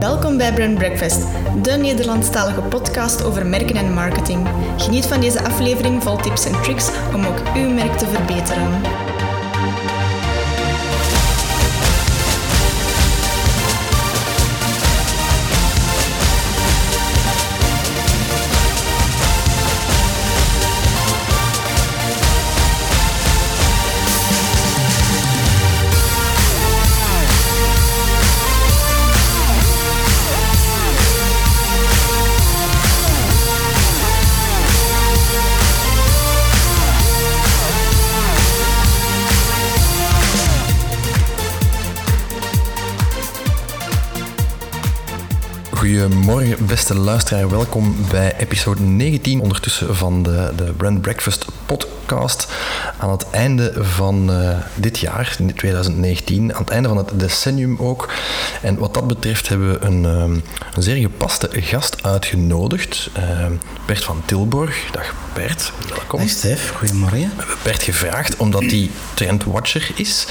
[0.00, 1.26] Welkom bij Brand Breakfast,
[1.62, 4.48] de Nederlandstalige podcast over merken en marketing.
[4.76, 9.05] Geniet van deze aflevering vol tips en tricks om ook uw merk te verbeteren.
[46.06, 47.50] Goedemorgen, beste luisteraar.
[47.50, 52.52] Welkom bij episode 19 ondertussen van de, de Brand Breakfast podcast.
[52.98, 58.12] Aan het einde van uh, dit jaar, 2019, aan het einde van het decennium ook.
[58.62, 60.42] En wat dat betreft hebben we een, een
[60.82, 63.10] zeer gepaste gast uitgenodigd.
[63.18, 63.46] Uh,
[63.86, 64.90] Bert van Tilborg.
[64.92, 66.18] Dag Bert, welkom.
[66.18, 67.18] Dag Stef, goedemorgen.
[67.18, 70.26] We hebben Bert gevraagd omdat hij trendwatcher is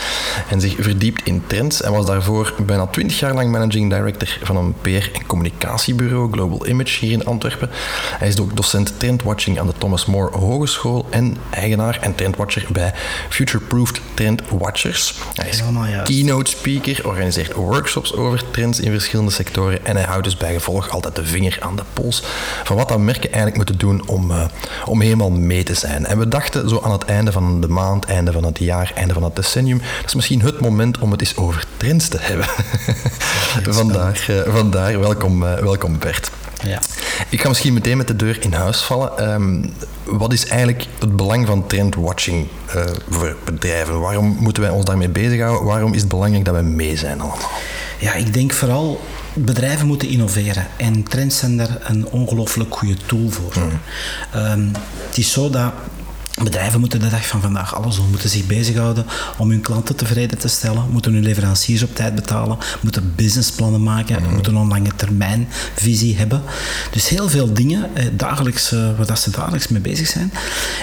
[0.49, 1.81] en zich verdiept in trends.
[1.81, 6.67] En was daarvoor bijna 20 jaar lang managing director van een PR- en communicatiebureau, Global
[6.67, 7.69] Image, hier in Antwerpen.
[8.17, 12.93] Hij is ook docent trendwatching aan de Thomas More Hogeschool en eigenaar en trendwatcher bij
[13.29, 15.13] Futureproofed Trend Watchers.
[15.33, 15.63] Hij is
[16.03, 20.89] keynote speaker, organiseert workshops over trends in verschillende sectoren en hij houdt dus bij gevolg
[20.89, 22.23] altijd de vinger aan de pols
[22.63, 24.43] van wat dan merken eigenlijk moeten doen om, uh,
[24.85, 26.05] om helemaal mee te zijn.
[26.05, 29.13] En we dachten zo aan het einde van de maand, einde van het jaar, einde
[29.13, 32.47] van het decennium, dat is misschien het moment om het eens over trends te hebben.
[33.75, 36.31] vandaar, uh, vandaar, welkom, uh, welkom Bert.
[36.63, 36.81] Ja.
[37.29, 39.31] Ik ga misschien meteen met de deur in huis vallen.
[39.33, 43.99] Um, wat is eigenlijk het belang van trendwatching uh, voor bedrijven?
[43.99, 45.65] Waarom moeten wij ons daarmee bezighouden?
[45.65, 47.49] Waarom is het belangrijk dat we mee zijn allemaal?
[47.99, 49.01] Ja, ik denk vooral
[49.35, 53.53] bedrijven moeten innoveren en trends zijn daar een ongelooflijk goede tool voor.
[53.55, 53.71] Mm.
[54.41, 54.71] Um,
[55.07, 55.73] het is zo dat
[56.43, 59.05] Bedrijven moeten de dag van vandaag alles doen, moeten zich bezighouden
[59.37, 64.23] om hun klanten tevreden te stellen, moeten hun leveranciers op tijd betalen, moeten businessplannen maken,
[64.23, 64.33] mm.
[64.33, 66.41] moeten een lange termijn visie hebben.
[66.91, 70.31] Dus heel veel dingen eh, dagelijks, eh, waar ze dagelijks mee bezig zijn.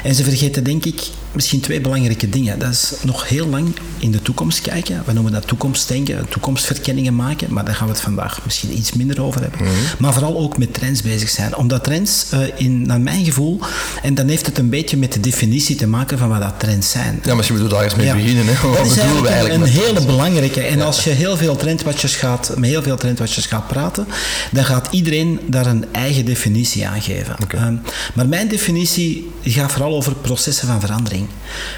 [0.02, 2.58] En ze vergeten denk ik misschien twee belangrijke dingen.
[2.58, 5.02] Dat is nog heel lang in de toekomst kijken.
[5.06, 9.22] We noemen dat toekomstdenken, toekomstverkenningen maken, maar daar gaan we het vandaag misschien iets minder
[9.22, 9.60] over hebben.
[9.62, 9.70] Mm.
[9.98, 11.56] Maar vooral ook met trends bezig zijn.
[11.56, 13.60] Omdat trends, uh, in, naar mijn gevoel,
[14.02, 16.90] en dan heeft het een beetje met de definitie te maken van wat dat trends
[16.90, 17.20] zijn.
[17.24, 18.14] Ja, misschien moeten we daar eens mee ja.
[18.14, 18.46] beginnen.
[18.46, 18.68] Hè?
[18.68, 20.60] Wat dat is we eigenlijk een hele belangrijke.
[20.60, 20.84] En ja.
[20.84, 24.06] als je heel veel trendwatchers gaat, met heel veel trendwatchers gaat praten,
[24.50, 27.36] dan gaat iedereen daar een eigen definitie aan geven.
[27.42, 27.66] Okay.
[27.66, 27.80] Um,
[28.14, 31.21] maar mijn definitie gaat vooral over processen van verandering.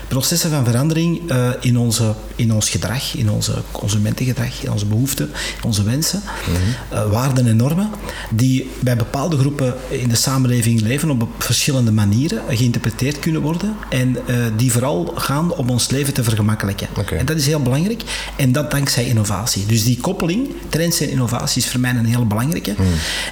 [0.08, 5.26] Processen van verandering uh, in, onze, in ons gedrag, in onze consumentengedrag, in onze behoeften,
[5.56, 6.98] in onze wensen, mm -hmm.
[6.98, 7.90] uh, waarden en normen,
[8.30, 14.16] die bij bepaalde groepen in de samenleving leven op verschillende manieren geïnterpreteerd kunnen worden en
[14.26, 16.88] uh, die vooral gaan om ons leven te vergemakkelijken.
[16.98, 17.18] Okay.
[17.18, 18.02] En dat is heel belangrijk
[18.36, 19.66] en dat dankzij innovatie.
[19.66, 22.74] Dus die koppeling, trends en innovatie, is voor mij een heel belangrijke.
[22.78, 22.84] Mm.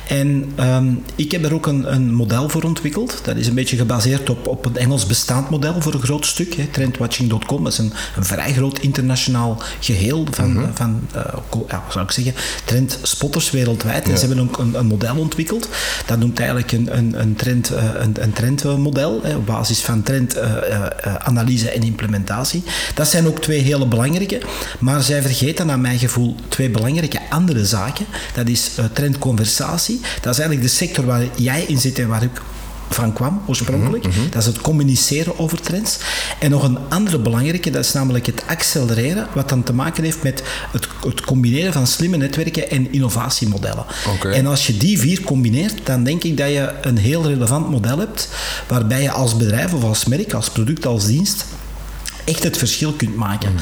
[0.08, 3.20] En um, ik heb er ook een, een model voor ontwikkeld.
[3.24, 6.54] Dat is een beetje gebaseerd op, op een Engels bestaand model voor groot stuk.
[6.54, 6.66] Hè.
[6.66, 10.58] Trendwatching.com is een, een, vrij groot internationaal geheel van, Mhm.
[10.58, 10.76] mm -hmm.
[10.76, 11.22] van uh,
[11.68, 14.08] ja, zou ik zeggen, trendspotters wereldwijd.
[14.08, 15.68] En ze hebben ook een, een model ontwikkeld.
[16.06, 20.02] Dat noemt eigenlijk een, een, een, trend, uh, een, een trendmodel hè, op basis van
[20.02, 22.62] trendanalyse en implementatie.
[22.94, 24.40] Dat zijn ook twee hele belangrijke.
[24.78, 28.06] Maar zij vergeten naar mijn gevoel twee belangrijke andere zaken.
[28.34, 30.00] Dat is trendconversatie.
[30.20, 32.40] Dat is eigenlijk de sector waar jij in zit en waar ik
[32.94, 34.04] van kwam oorspronkelijk.
[34.04, 34.30] Mm -hmm.
[34.30, 35.98] Dat is het communiceren over trends.
[36.38, 40.22] En nog een andere belangrijke, dat is namelijk het accelereren, wat dan te maken heeft
[40.22, 40.42] met
[40.72, 43.84] het, het combineren van slimme netwerken en innovatiemodellen.
[44.14, 44.32] Okay.
[44.32, 47.98] En als je die vier combineert, dan denk ik dat je een heel relevant model
[47.98, 48.28] hebt,
[48.68, 51.44] waarbij je als bedrijf of als merk, als product, als dienst
[52.24, 53.52] echt het verschil kunt maken.
[53.52, 53.58] Mm.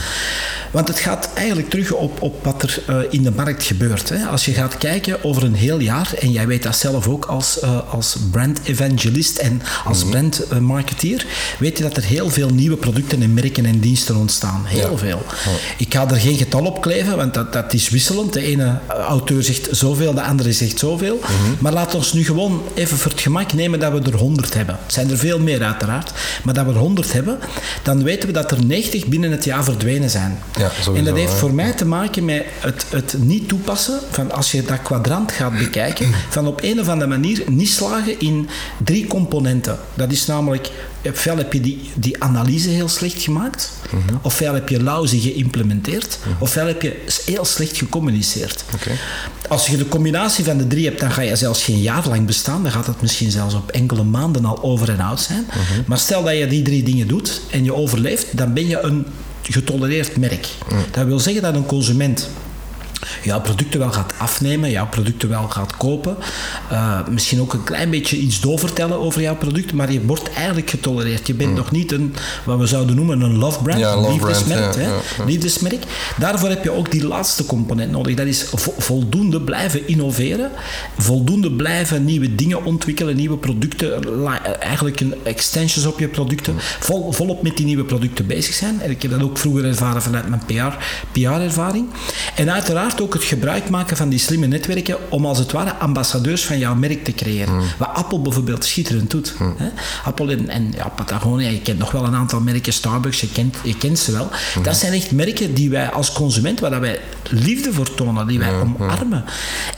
[0.71, 4.09] Want het gaat eigenlijk terug op, op wat er uh, in de markt gebeurt.
[4.09, 4.25] Hè.
[4.25, 7.59] Als je gaat kijken over een heel jaar, en jij weet dat zelf ook als,
[7.65, 10.11] uh, als brand evangelist en als mm -hmm.
[10.11, 11.27] brand marketeer,
[11.59, 14.63] weet je dat er heel veel nieuwe producten en merken en diensten ontstaan.
[14.65, 14.97] Heel ja.
[14.97, 15.23] veel.
[15.77, 18.33] Ik ga er geen getal op kleven, want dat, dat is wisselend.
[18.33, 21.19] De ene auteur zegt zoveel, de andere zegt zoveel.
[21.23, 21.33] Mhm.
[21.33, 21.57] Mm -hmm.
[21.59, 24.79] Maar laat ons nu gewoon even voor het gemak nemen dat we er 100 hebben.
[24.83, 26.13] Het zijn er veel meer uiteraard,
[26.45, 27.39] maar dat we er 100 hebben,
[27.83, 30.39] dan weten we dat er 90 binnen het jaar verdwenen zijn.
[30.61, 34.53] Ja, en dat heeft voor mij te maken met het, het niet toepassen van als
[34.53, 38.49] je dat kwadrant gaat bekijken, van op een of andere manier niet slagen in
[38.85, 39.79] drie componenten.
[39.95, 40.71] Dat is namelijk,
[41.05, 44.17] ofwel heb je die, die analyse heel slecht gemaakt, Mhm.
[44.23, 48.65] ofwel heb je lousy geïmplementeerd, ofwel heb je heel slecht gecommuniceerd.
[49.49, 52.27] Als je de combinatie van de drie hebt, dan ga je zelfs geen jaar lang
[52.27, 52.63] bestaan.
[52.63, 55.47] Dan gaat het misschien zelfs op enkele maanden al over en out zijn.
[55.47, 55.81] Mhm.
[55.87, 59.07] Maar stel dat je die drie dingen doet en je overleeft, dan ben je een
[59.51, 60.49] getolereerd merk.
[60.91, 62.29] Dat wil zeggen dat een consument
[63.23, 66.17] jouw producten wel gaat afnemen, jouw producten wel gaat kopen.
[66.71, 70.71] Eh, misschien ook een klein beetje iets doorvertellen over jouw product, maar je wordt eigenlijk
[70.71, 71.27] getolereerd.
[71.27, 72.15] Je bent nog niet een,
[72.45, 73.79] wat we zouden noemen, een love brand.
[73.81, 74.59] Ja, een love liefdesmerk.
[74.61, 74.89] brand, ja, hè?
[74.89, 75.25] ja, ja.
[75.25, 75.85] liefdesmerk.
[76.17, 78.15] Daarvoor heb je ook die laatste component nodig.
[78.17, 80.51] Dat is vo- voldoende blijven innoveren,
[80.99, 84.03] voldoende blijven nieuwe dingen ontwikkelen, nieuwe producten,
[84.61, 88.81] eigenlijk een extensions op je producten, vol, volop met die nieuwe producten bezig zijn.
[88.81, 90.77] En ik heb dat ook vroeger ervaren vanuit mijn PR,
[91.13, 91.89] PR-ervaring.
[92.35, 96.45] En uiteraard ook het gebruik maken van die slimme netwerken om als het ware ambassadeurs
[96.45, 97.63] van jouw merk te creëren.
[97.79, 99.35] Wat Apple bijvoorbeeld schitterend doet.
[99.57, 99.69] Hè?
[100.05, 103.57] Apple en, en ja, Patagonia, je kent nog wel een aantal merken, Starbucks, je kent,
[103.65, 104.31] je kent ze wel.
[104.63, 107.01] Dat zijn echt merken die wij als consument, waar dat wij
[107.31, 109.25] liefde voor tonen, die wij omarmen.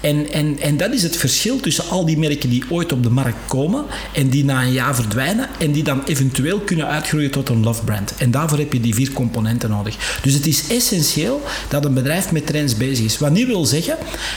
[0.01, 3.11] En, en, en dat is het verschil tussen al die merken die ooit op de
[3.11, 7.49] markt komen en die na een jaar verdwijnen en die dan eventueel kunnen uitgroeien tot
[7.49, 8.15] een love brand.
[8.17, 10.19] En daarvoor heb je die vier componenten nodig.
[10.23, 13.19] Dus het is essentieel dat een bedrijf met trends bezig is.
[13.19, 13.97] Wat niet wil zeggen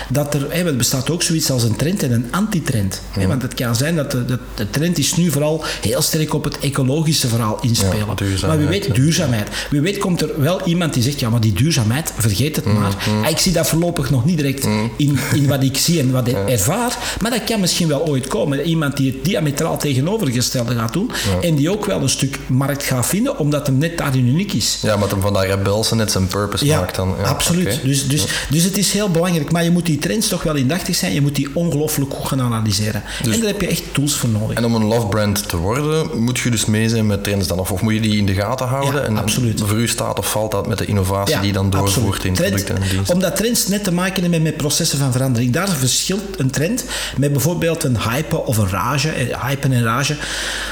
[0.09, 3.01] dat er, hè, er bestaat ook zoiets als een trend en een antitrend.
[3.11, 6.33] Hè, want het kan zijn dat de, de, de trend is nu vooral heel sterk
[6.33, 7.97] op het ecologische verhaal inspelen.
[7.97, 8.93] Ja, maar wie weet, ja.
[8.93, 9.49] duurzaamheid.
[9.69, 12.95] Wie weet komt er wel iemand die zegt, ja, maar die duurzaamheid, vergeet het maar.
[13.23, 16.27] Ah, Ik zie dat voorlopig nog niet direct in, in wat ik zie en wat
[16.27, 18.61] ik ervaar, maar dat kan misschien wel ooit komen.
[18.61, 21.11] Iemand die het diametraal tegenovergestelde gaat doen
[21.41, 24.79] en die ook wel een stuk markt gaat vinden, omdat hem net daarin uniek is.
[24.81, 27.15] Ja, maar hem van dat rebelse net zijn purpose Ja, maakt dan.
[27.19, 27.79] Ja, absoluut.
[27.83, 29.51] Dus, dus, dus het is heel belangrijk.
[29.51, 31.13] Maar je moet die trends toch wel indachtig zijn.
[31.13, 33.03] Je moet die ongelooflijk goed gaan analyseren.
[33.23, 34.47] en daar heb je echt tools voor nodig.
[34.47, 37.47] Dus- En om een love brand te worden, moet je dus mee zijn met trends
[37.47, 37.59] dan?
[37.59, 39.01] Of, of moet je die in de gaten houden?
[39.01, 39.61] Ja, en, absoluut.
[39.65, 42.75] voor u staat of valt dat met de innovatie die je dan doorvoert in producten
[42.75, 43.13] en diensten?
[43.15, 45.51] Omdat trends net te maken hebben met processen van verandering.
[45.53, 46.83] Daar verschilt een trend
[47.17, 49.09] met bijvoorbeeld een hype of een rage.
[49.09, 50.15] Eh, Hype en rage,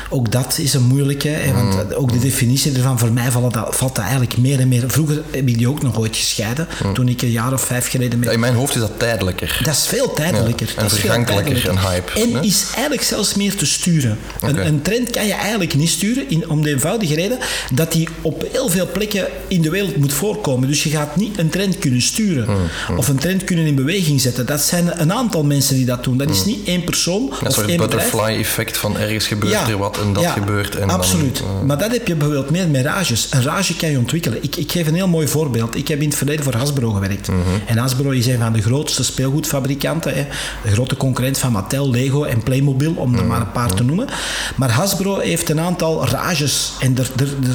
[0.09, 1.27] ook dat is een moeilijke.
[1.27, 1.69] hè, Mm.
[1.69, 4.67] Want eh, ook de definitie ervan, voor mij valt dat, valt dat eigenlijk meer en
[4.67, 4.83] meer.
[4.87, 6.67] Vroeger heb ik die ook nog ooit gescheiden.
[6.93, 9.61] Toen ik een jaar of vijf geleden met In mijn hoofd is dat tijdelijker.
[9.63, 10.67] Dat is veel tijdelijker.
[10.67, 11.83] Ja, en dat is veel vergankelijker, tijdelijker.
[11.85, 12.47] een hype, En hè?
[12.47, 14.17] is eigenlijk zelfs meer te sturen.
[14.41, 17.37] Een, een trend kan je eigenlijk niet sturen, in, om de eenvoudige reden
[17.73, 20.67] dat die op heel veel plekken in de wereld moet voorkomen.
[20.67, 24.21] Dus je gaat niet een trend kunnen sturen Hmm, of een trend kunnen in beweging
[24.21, 24.45] zetten.
[24.45, 26.17] Dat zijn een aantal mensen die dat doen.
[26.17, 27.37] Dat is niet één persoon Hmm.
[27.39, 28.11] Een of soort één bedrijf.
[28.11, 30.75] butterfly-effect van ergens gebeurt er wat en dat ja, gebeurt.
[30.75, 31.37] En absoluut.
[31.37, 33.27] Dan, eh, maar dat heb je bijvoorbeeld meer met rages.
[33.29, 34.43] Een rage kan je ontwikkelen.
[34.43, 35.75] Ik, ik geef een heel mooi voorbeeld.
[35.75, 37.27] Ik heb in het verleden voor Hasbro gewerkt.
[37.65, 40.13] En Hasbro is een van de grootste speelgoedfabrikanten.
[40.13, 40.25] Hè.
[40.63, 44.07] De grote concurrent van Mattel, Lego en Playmobil, om er maar een paar te noemen.
[44.55, 46.71] Maar Hasbro heeft een aantal rages.
[46.79, 46.95] En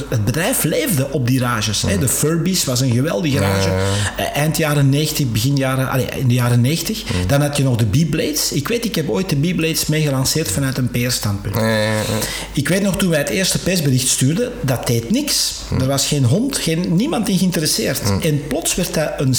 [0.08, 1.82] het bedrijf leefde op die rages.
[1.82, 1.98] Hè.
[1.98, 3.68] De Furbies was een geweldige rage.
[4.16, 5.90] Eh, Eind jaren 90, begin jaren...
[5.90, 7.04] allee, in de jaren 90.
[7.04, 7.26] Mhm.
[7.26, 8.52] Dan had je nog de Beyblades.
[8.52, 11.56] Ik weet, ik heb ooit de Beyblades meegelanceerd vanuit een PR-standpunt.
[12.52, 15.54] Ik weet nog toen wij het eerste persbericht stuurden, dat deed niks.
[15.80, 18.00] Er was geen hond, geen, niemand in geïnteresseerd.
[18.22, 19.34] En plots werd dat een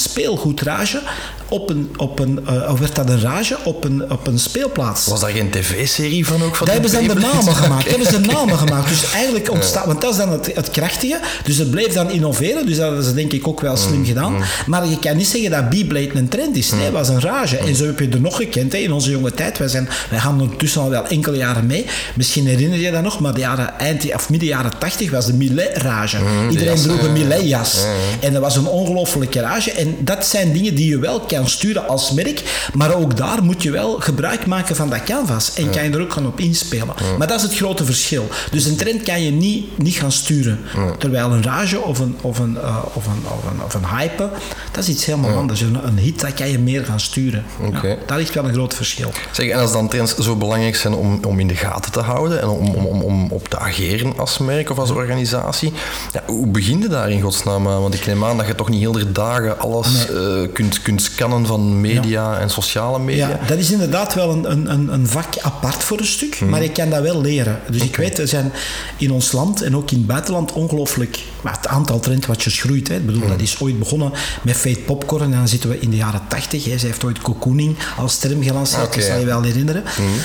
[0.49, 1.01] ultraja
[1.49, 5.07] op een, op een, of werd dat een rage op een, op een speelplaats.
[5.07, 6.55] was daar geen tv-serie van ook?
[6.55, 7.89] Van Daar die hebben ze dan de namen gemaakt.
[7.89, 8.89] Hebben ze namen gemaakt.
[8.89, 11.19] Dus eigenlijk ontstaat, want dat is dan het, het krachtige.
[11.43, 12.65] Dus het bleef dan innoveren.
[12.65, 14.43] Dus dat ze denk ik ook wel slim gedaan.
[14.65, 16.71] Maar je kan niet zeggen dat Beyblade een trend is.
[16.71, 17.57] Nee, het was een rage.
[17.57, 19.57] En zo heb je er nog gekend hè, in onze jonge tijd.
[19.57, 21.85] Wij, zijn, wij gaan ondertussen al wel enkele jaren mee.
[22.15, 25.33] Misschien herinner je dat nog, maar de jaren, eind, of midden jaren tachtig was de
[25.33, 26.17] Millet-rage.
[26.49, 27.23] Iedereen jas, droeg een ja.
[27.23, 27.83] Millet-jas.
[28.19, 29.71] En dat was een ongelofelijke rage.
[29.71, 32.67] En dat zijn dingen die je wel kan sturen als merk.
[32.73, 35.53] Maar ook daar moet je wel gebruik maken van dat canvas.
[35.53, 36.87] En kan je er ook gaan op inspelen.
[37.17, 38.27] Maar dat is het grote verschil.
[38.51, 40.59] Dus een trend kan je niet, niet gaan sturen.
[40.97, 44.29] Terwijl een rage of een, of, een, eh, of, een, of, een, of een hype,
[44.71, 45.61] dat is iets helemaal anders.
[45.61, 47.45] Een, een hit, dat kan je meer gaan sturen.
[47.81, 49.11] Ja, daar ligt wel een groot verschil.
[49.31, 52.41] Zeg, en als dan trends zo belangrijk zijn om, om in de gaten te houden
[52.41, 55.73] en om, om, om, om op te ageren als merk of als organisatie,
[56.13, 57.81] ja, hoe begin je daar in godsnaam aan?
[57.81, 61.01] Want ik neem aan dat je toch niet heel de dagen alles eh, kunt, kunt
[61.01, 63.29] scannen van media en sociale media.
[63.29, 66.71] Ja, dat is inderdaad wel een, een, een- vak apart voor een stuk, maar je
[66.71, 67.59] kan dat wel leren.
[67.69, 68.51] Dus ik weet, er zijn
[68.97, 71.19] in ons land en ook in het buitenland ongelooflijk...
[71.43, 72.87] Het aantal trendwatchers groeit.
[72.87, 72.95] Hè.
[72.95, 75.95] Ik bedoel, dat is ooit begonnen met Fate Popcorn en dan zitten we in de
[75.95, 76.63] jaren tachtig.
[76.63, 79.25] Ze heeft ooit cocooning als term gelanceerd, dat zal je ja.
[79.25, 79.83] wel herinneren.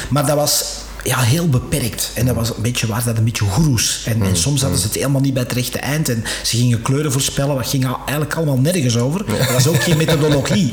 [0.08, 0.64] Maar dat was
[1.04, 2.11] ja, heel beperkt.
[2.14, 4.02] En dat was een beetje, waar dat een beetje goeroes.
[4.04, 6.08] En, en soms hadden ze het helemaal niet bij het rechte eind.
[6.08, 9.25] En ze gingen kleuren voorspellen, wat ging eigenlijk allemaal nergens over.
[9.28, 10.68] Er was ook geen methodologie.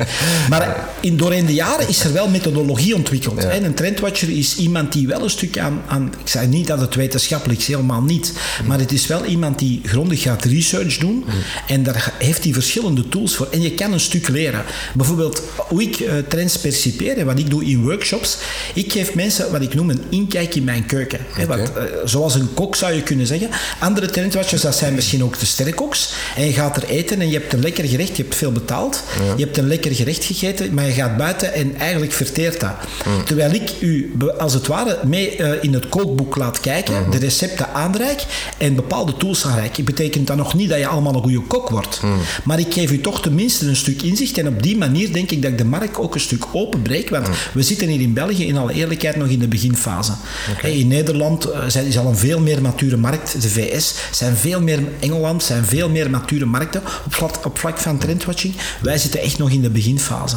[0.48, 3.44] Maar in, doorheen de jaren is er wel methodologie ontwikkeld.
[3.44, 6.12] En een trendwatcher is iemand die wel een stuk aan, aan...
[6.20, 8.32] Ik zeg niet dat het wetenschappelijk is, helemaal niet.
[8.66, 11.24] Maar het is wel iemand die grondig gaat research doen.
[11.66, 13.48] En daar heeft hij verschillende tools voor.
[13.50, 14.64] En je kan een stuk leren.
[14.94, 18.36] Bijvoorbeeld, hoe ik uh, trends percipeer en wat ik doe in workshops.
[18.74, 21.18] Ik geef mensen wat ik noem een inkijk in mijn keuken.
[21.32, 23.48] Hè, wat, uh, zoals een kok zou je kunnen zeggen.
[23.78, 26.12] Andere trendwatchers, dat zijn misschien ook de sterrenkoks.
[26.36, 29.02] En je gaat er eten en je hebt een lekker gerecht, je hebt veel betaald.
[29.18, 29.34] Ja.
[29.36, 32.74] Je hebt een lekker gerecht gegeten, maar je gaat buiten en eigenlijk verteert dat.
[33.06, 33.24] Mm.
[33.24, 37.10] Terwijl ik u als het ware mee uh, in het kookboek laat kijken, mm -hmm.
[37.10, 38.24] de recepten aanreik
[38.58, 39.76] en bepaalde tools aanreik.
[39.76, 42.02] Het betekent dan nog niet dat je allemaal een goede kok wordt.
[42.02, 42.18] Mm.
[42.44, 45.42] Maar ik geef u toch tenminste een stuk inzicht en op die manier denk ik
[45.42, 47.10] dat ik de markt ook een stuk openbreek.
[47.10, 50.11] Want we zitten hier in België in alle eerlijkheid nog in de beginfase.
[50.56, 50.72] Okay.
[50.72, 53.42] In Nederland uh, is al een veel meer mature markt.
[53.42, 57.78] De VS zijn veel meer, Engeland zijn veel meer mature markten op vlak, op vlak
[57.78, 58.54] van trendwatching.
[58.80, 60.36] Wij zitten echt nog in de beginfase.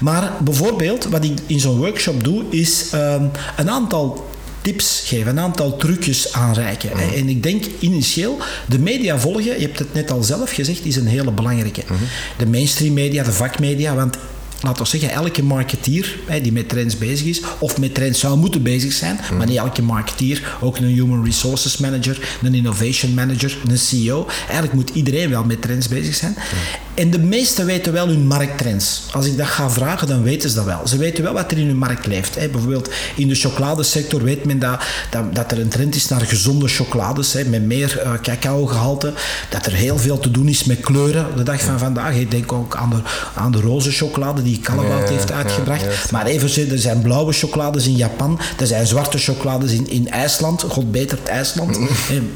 [0.00, 4.32] Maar bijvoorbeeld, wat ik in zo'n workshop doe, is um, een aantal
[4.64, 6.90] tips geven, een aantal trucjes aanreiken.
[6.92, 7.12] Mm -hmm.
[7.12, 10.96] En ik denk initieel, de media volgen, je hebt het net al zelf gezegd, is
[10.96, 11.82] een hele belangrijke.
[11.88, 12.06] Mm -hmm.
[12.38, 14.16] De mainstream media, de vakmedia, want
[14.64, 18.38] laten we zeggen, elke marketeer hè, die met trends bezig is, of met trends zou
[18.38, 19.36] moeten bezig zijn, mm.
[19.36, 24.26] maar niet elke marketeer, ook een human resources manager, een innovation manager, een CEO.
[24.44, 26.32] Eigenlijk moet iedereen wel met trends bezig zijn.
[26.36, 26.84] Mm.
[26.94, 29.02] En de meesten weten wel hun markttrends.
[29.12, 30.86] Als ik dat ga vragen, dan weten ze dat wel.
[30.86, 32.34] Ze weten wel wat er in hun markt leeft.
[32.34, 32.48] Hè.
[32.48, 36.68] Bijvoorbeeld in de chocoladesector weet men dat, dat, dat er een trend is naar gezonde
[36.68, 39.12] chocolades, hè, met meer uh, cacaogehalte.
[39.50, 42.14] Dat er heel veel te doen is met kleuren de dag van vandaag.
[42.14, 43.00] Ik denk ook aan de,
[43.34, 45.82] aan de roze chocolade die Callebaut heeft uitgebracht.
[45.82, 50.10] Ja, maar even, er zijn blauwe chocolades in Japan, er zijn zwarte chocolades in, in
[50.10, 50.62] IJsland.
[50.62, 51.78] God beter IJsland.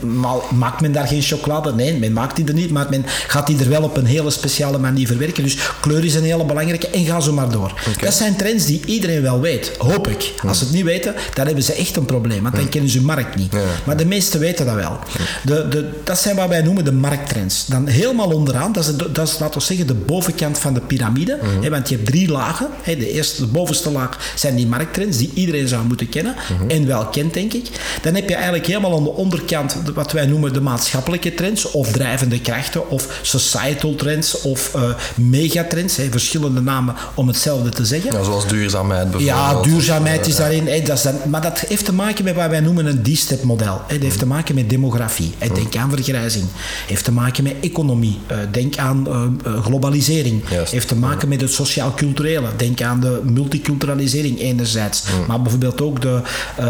[0.01, 1.75] maar maakt men daar geen chocolade?
[1.75, 4.31] Nee, men maakt die er niet, maar men gaat die er wel op een hele
[4.31, 5.43] speciale manier verwerken.
[5.43, 7.73] Dus kleur is een hele belangrijke en ga zo maar door.
[7.81, 7.95] Okay.
[8.01, 10.33] Dat zijn trends die iedereen wel weet, hoop ik.
[10.47, 12.97] Als ze het niet weten, dan hebben ze echt een probleem, want dan kennen ze
[12.97, 13.53] hun markt niet.
[13.85, 14.99] Maar de meesten weten dat wel.
[15.45, 17.67] De, de, dat zijn wat wij noemen de markttrends.
[17.67, 21.39] Dan helemaal onderaan, dat is, dat is laten we zeggen de bovenkant van de piramide,
[21.43, 21.63] mm -hmm.
[21.63, 22.69] hè, want je drie lagen.
[22.85, 26.71] De eerste, de bovenste laag zijn die markttrends die iedereen zou moeten kennen mm-hmm.
[26.71, 27.67] en wel kent, denk ik.
[28.03, 31.93] Dan heb je eigenlijk helemaal aan de onderkant wat wij noemen de maatschappelijke trends of
[31.93, 34.83] drijvende krachten of societal trends of uh,
[35.15, 35.97] megatrends.
[35.97, 38.13] Hè, verschillende namen om hetzelfde te zeggen.
[38.13, 39.39] Ja, zoals duurzaamheid bijvoorbeeld.
[39.39, 40.67] Ja, duurzaamheid is daarin.
[40.67, 43.43] Hè, dat is dan, maar dat heeft te maken met wat wij noemen een D-step
[43.43, 43.81] model.
[43.87, 43.95] Hè.
[43.95, 45.33] Dat heeft te maken met demografie.
[45.39, 45.49] Hè.
[45.55, 46.45] Denk aan vergrijzing.
[46.87, 48.19] Heeft te maken met economie.
[48.31, 49.07] Uh, denk aan
[49.47, 50.43] uh, globalisering.
[50.49, 52.49] Heeft te maken met het sociaal culturele.
[52.57, 55.27] Denk aan de multiculturalisering enerzijds, mm.
[55.27, 56.21] maar bijvoorbeeld ook de,
[56.61, 56.65] uh,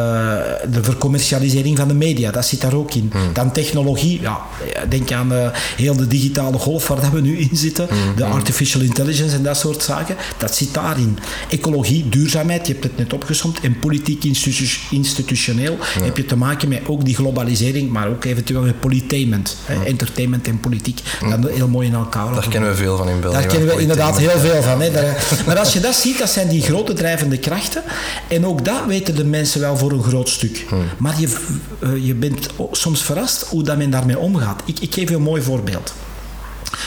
[0.73, 3.11] de vercommercialisering van de media, dat zit daar ook in.
[3.15, 3.33] Mm.
[3.33, 4.41] Dan technologie, ja,
[4.89, 8.17] denk aan uh, heel de digitale golf waar dat we nu in zitten, mm.
[8.17, 11.19] de artificial intelligence en dat soort zaken, dat zit daarin.
[11.49, 16.69] Ecologie, duurzaamheid, je hebt het net opgesomd, en politiek institu institutioneel heb je te maken
[16.69, 21.87] met ook die globalisering, maar ook eventueel met polytainment, entertainment en politiek, dat heel mooi
[21.87, 22.35] in elkaar.
[22.35, 23.37] Daar kennen we veel van in België.
[23.37, 24.81] Daar kennen we inderdaad heel veel van.
[24.81, 24.91] Hè.
[24.91, 25.08] Daar,
[25.47, 27.83] maar als je dat ziet, dat zijn die grote drijvende krachten.
[28.29, 30.65] En ook dat weten de mensen wel voor een groot stuk.
[30.69, 30.85] Hmm.
[30.99, 31.37] Maar je,
[31.81, 34.63] uh, je bent soms verrast hoe dat men daarmee omgaat.
[34.65, 35.93] Ik, ik geef je een mooi voorbeeld.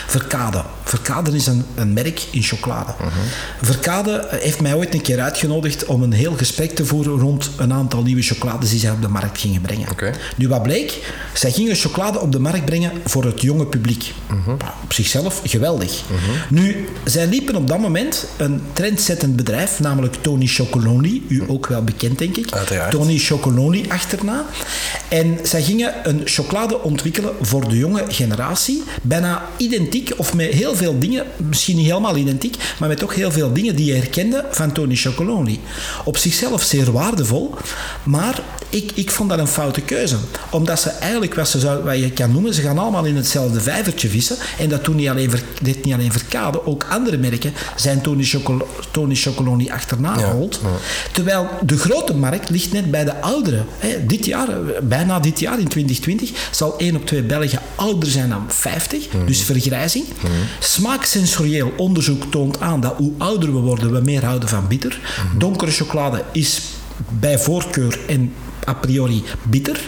[0.07, 0.63] Verkade.
[0.83, 2.91] Verkade is een, een merk in chocolade.
[2.91, 3.09] Uh -huh.
[3.61, 7.73] Verkade heeft mij ooit een keer uitgenodigd om een heel gesprek te voeren rond een
[7.73, 9.89] aantal nieuwe chocolades die zij op de markt gingen brengen.
[9.89, 10.13] Okay.
[10.35, 11.13] Nu, wat bleek?
[11.33, 14.13] Zij gingen chocolade op de markt brengen voor het jonge publiek.
[14.31, 14.53] Uh -huh.
[14.83, 15.91] Op zichzelf geweldig.
[15.91, 16.35] Uh -huh.
[16.49, 21.21] Nu, zij liepen op dat moment een trendzettend bedrijf, namelijk Tony Chocolonely.
[21.27, 22.51] U ook wel bekend, denk ik.
[22.51, 22.91] Uiteraard.
[22.91, 24.45] Tony Chocolonely achterna.
[25.07, 28.83] En zij gingen een chocolade ontwikkelen voor de jonge generatie.
[29.01, 29.80] Bijna identiek,
[30.17, 33.75] of met heel veel dingen, misschien niet helemaal identiek, maar met toch heel veel dingen
[33.75, 35.59] die je herkende van Tony Chocolonely.
[36.05, 37.55] Op zichzelf zeer waardevol,
[38.03, 40.15] maar ik, ik vond dat een foute keuze.
[40.49, 43.61] Omdat ze eigenlijk, wat, ze zou, wat je kan noemen, ze gaan allemaal in hetzelfde
[43.61, 44.37] vijvertje vissen.
[44.59, 48.67] En dat doen niet alleen, dit niet alleen Verkade, ook andere merken zijn Tony, Chocol
[48.91, 50.59] Tony Chocolonely achterna gehold.
[50.63, 50.75] Ja, ja.
[51.11, 53.65] Terwijl de grote markt ligt net bij de ouderen.
[54.07, 54.47] Dit jaar,
[54.83, 59.13] bijna dit jaar, in 2020, zal 1 op 2 Belgen ouder zijn dan 50.
[59.13, 59.25] Mm.
[59.25, 60.05] Dus vergrijzing.
[60.05, 60.29] Mm.
[60.59, 64.99] Smaaksensorieel onderzoek toont aan dat hoe ouder we worden, we meer houden van bitter.
[65.33, 65.39] Mm.
[65.39, 66.61] Donkere chocolade is
[67.19, 68.33] bij voorkeur en
[68.67, 69.79] a priori bitter.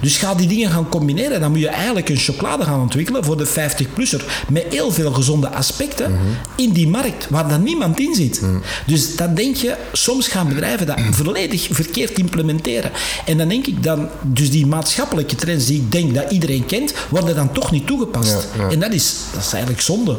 [0.00, 1.40] Dus ga die dingen gaan combineren.
[1.40, 4.24] Dan moet je eigenlijk een chocolade gaan ontwikkelen voor de 50-plusser.
[4.48, 6.18] Met heel veel gezonde aspecten
[6.56, 8.42] in die markt waar dan niemand in zit.
[8.86, 12.90] Dus dan denk je, soms gaan bedrijven dat volledig verkeerd implementeren.
[13.26, 16.94] En dan denk ik dan, dus die maatschappelijke trends die ik denk dat iedereen kent,
[17.08, 18.48] worden dan toch niet toegepast.
[18.56, 18.70] Ja, ja.
[18.70, 20.16] En dat is, dat is eigenlijk zonde.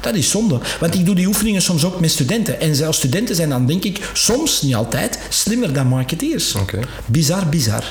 [0.00, 0.58] Dat is zonde.
[0.80, 2.60] Want ik doe die oefeningen soms ook met studenten.
[2.60, 6.54] En zelfs studenten zijn dan, denk ik, soms, niet altijd, slimmer dan marketeers.
[6.54, 6.78] Oké.
[7.06, 7.84] Bizar, bizar.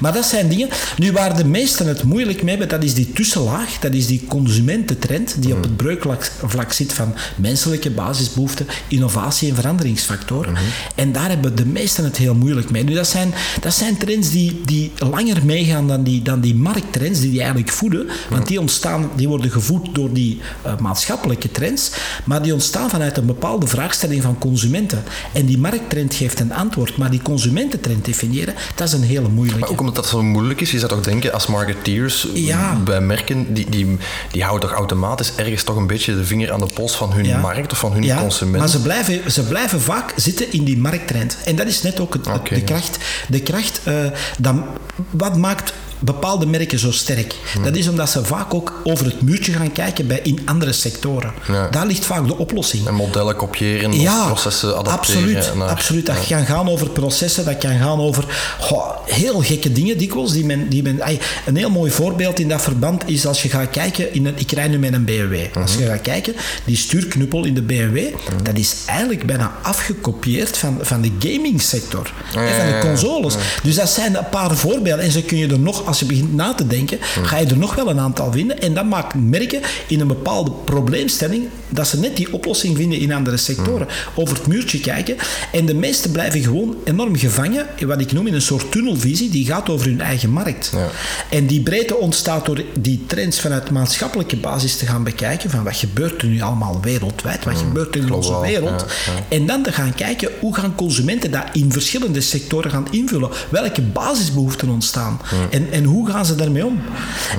[0.00, 0.68] Maar dat zijn dingen.
[0.98, 3.78] Nu, waar de meesten het moeilijk mee hebben, dat is die tussenlaag.
[3.78, 9.54] Dat is die consumententrend die op het breukvlak vlak zit van menselijke basisbehoeften, innovatie en
[9.54, 10.54] veranderingsfactoren.
[10.94, 12.84] En daar hebben de meesten het heel moeilijk mee.
[12.84, 17.20] Nu, dat zijn, dat zijn trends die, die langer meegaan dan die, dan die markttrends,
[17.20, 18.06] die die eigenlijk voeden.
[18.30, 21.90] Want die, ontstaan, die worden gevoed door die eh, maatschappelijke trends,
[22.24, 25.02] maar die ontstaan vanuit een bepaalde vraagstelling van consumenten.
[25.32, 29.61] En die markttrend geeft een antwoord, maar die consumententrend definiëren, dat is een hele moeilijke.
[29.62, 32.74] Maar ook omdat dat zo moeilijk is, je zou toch denken als marketeers Ja.
[32.84, 33.98] bij merken, die, die,
[34.30, 37.24] die houden toch automatisch ergens toch een beetje de vinger aan de pols van hun
[37.24, 37.38] Ja.
[37.40, 38.58] markt of van hun Ja, consument.
[38.58, 41.36] maar ze blijven, ze blijven vaak zitten in die markttrend.
[41.44, 42.98] En dat is net ook het, de kracht.
[43.28, 43.94] De kracht eh,
[44.38, 44.64] dan,
[45.10, 45.72] wat maakt
[46.04, 47.34] bepaalde merken zo sterk?
[47.54, 47.62] Hmm.
[47.64, 51.32] Dat is omdat ze vaak ook over het muurtje gaan kijken bij in andere sectoren.
[51.48, 51.68] Ja.
[51.68, 52.86] Daar ligt vaak de oplossing.
[52.86, 54.98] En modellen kopiëren of processen adapteren.
[55.22, 56.06] Absoluut, naar- absoluut.
[56.06, 58.24] Dat kan gaan over processen, dat kan gaan over
[58.60, 60.32] goh, heel gekke dingen dikwijls.
[60.32, 61.00] Die men, die men,
[61.46, 64.52] een heel mooi voorbeeld in dat verband is als je gaat kijken, in een, ik
[64.52, 65.36] rij nu met een BMW.
[65.56, 65.82] Als Mhm.
[65.82, 67.98] je gaat kijken, die stuurknuppel in de BMW,
[68.42, 72.12] dat is eigenlijk bijna afgekopieerd van, van de gamingsector.
[72.24, 72.80] hè, van de ja, ja.
[72.80, 73.34] consoles.
[73.62, 75.04] Dus dat zijn een paar voorbeelden.
[75.04, 77.26] En zo kun je er nog, als je begint na te denken, Mhm.
[77.26, 78.60] ga je er nog wel een aantal vinden.
[78.62, 83.12] En dat maakt merken in een bepaalde probleemstelling dat ze net die oplossing vinden in
[83.12, 83.86] andere sectoren.
[83.86, 84.20] Mhm.
[84.20, 85.16] Over het muurtje kijken.
[85.52, 89.30] En de meesten blijven gewoon enorm gevangen in wat ik noem in een soort tunnelvisie.
[89.30, 90.70] Die gaat over hun eigen markt.
[90.72, 90.88] Ja.
[91.30, 95.50] En die breedte ontstaat door die trends vanuit maatschappelijke basis te gaan bekijken.
[95.50, 97.44] Van wat gebeurt er nu allemaal wereldwijd?
[97.44, 98.84] Wat gebeurt er in onze wereld?
[99.06, 99.36] ja, ja.
[99.36, 103.30] En dan te gaan kijken hoe gaan consumenten dat in verschillende sectoren gaan invullen.
[103.48, 105.20] Welke basisbehoeften ontstaan.
[105.50, 106.80] En, en hoe gaan ze daarmee om?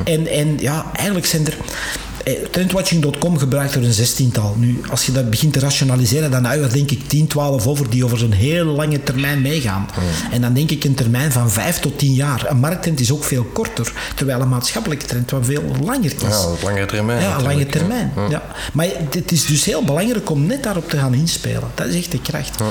[0.05, 1.57] En, en ja, eigenlijk zijn er...
[2.23, 4.55] eh, Trendwatching.com gebruikt er een zestiental.
[4.57, 7.89] Nu, als je dat begint te rationaliseren, dan hou je denk ik 10, 12 over
[7.89, 9.88] die over een heel lange termijn meegaan.
[10.31, 12.45] En dan denk ik een termijn van 5 tot 10 jaar.
[12.50, 16.21] Een markttrend is ook veel korter, terwijl een maatschappelijke trend wat veel langer is.
[16.21, 17.21] Ja, op langere termijn.
[17.21, 18.12] Ja, lange termijn.
[18.15, 18.27] ja.
[18.29, 18.43] Ja.
[18.73, 21.71] Maar het is dus heel belangrijk om net daarop te gaan inspelen.
[21.75, 22.62] Dat is echt de kracht.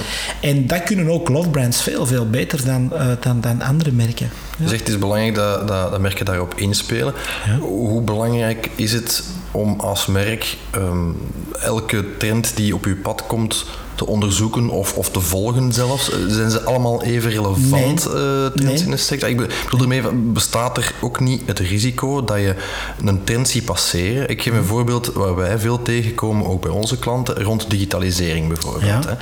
[0.41, 4.31] En dat kunnen ook love brands veel, veel beter dan, eh, dan, dan andere merken.
[4.63, 7.15] Je zegt het is belangrijk dat, dat, dat merken daarop inspelen.
[7.61, 11.11] Hoe belangrijk is het om als merk ehm,
[11.61, 13.67] elke trend die op uw pad komt
[14.05, 16.11] te onderzoeken of, of te volgen zelfs?
[16.11, 18.23] Eh, Zijn ze allemaal even relevant, Nee.
[18.23, 18.85] eh, trends Nee.
[18.85, 19.29] in de sector?
[19.29, 22.55] Ik be- ik bedoel ermee, bestaat er ook niet het risico dat je
[23.05, 24.29] een trend ziet passeren?
[24.29, 29.05] Ik geef een voorbeeld waar wij veel tegenkomen, ook bij onze klanten, rond digitalisering bijvoorbeeld.
[29.05, 29.19] Ja.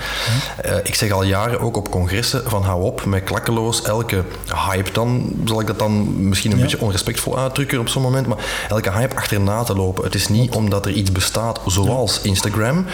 [0.57, 0.71] Hè.
[0.71, 4.25] Eh, ik zeg al jaren, ook op congressen, van hou op met klakkeloos elke
[4.69, 6.63] hype dan, zal ik dat dan misschien een Ja.
[6.63, 10.05] beetje onrespectvol uitdrukken op zo'n moment, maar elke hype achterna te lopen.
[10.05, 12.85] Het is niet omdat er iets bestaat, zoals Instagram,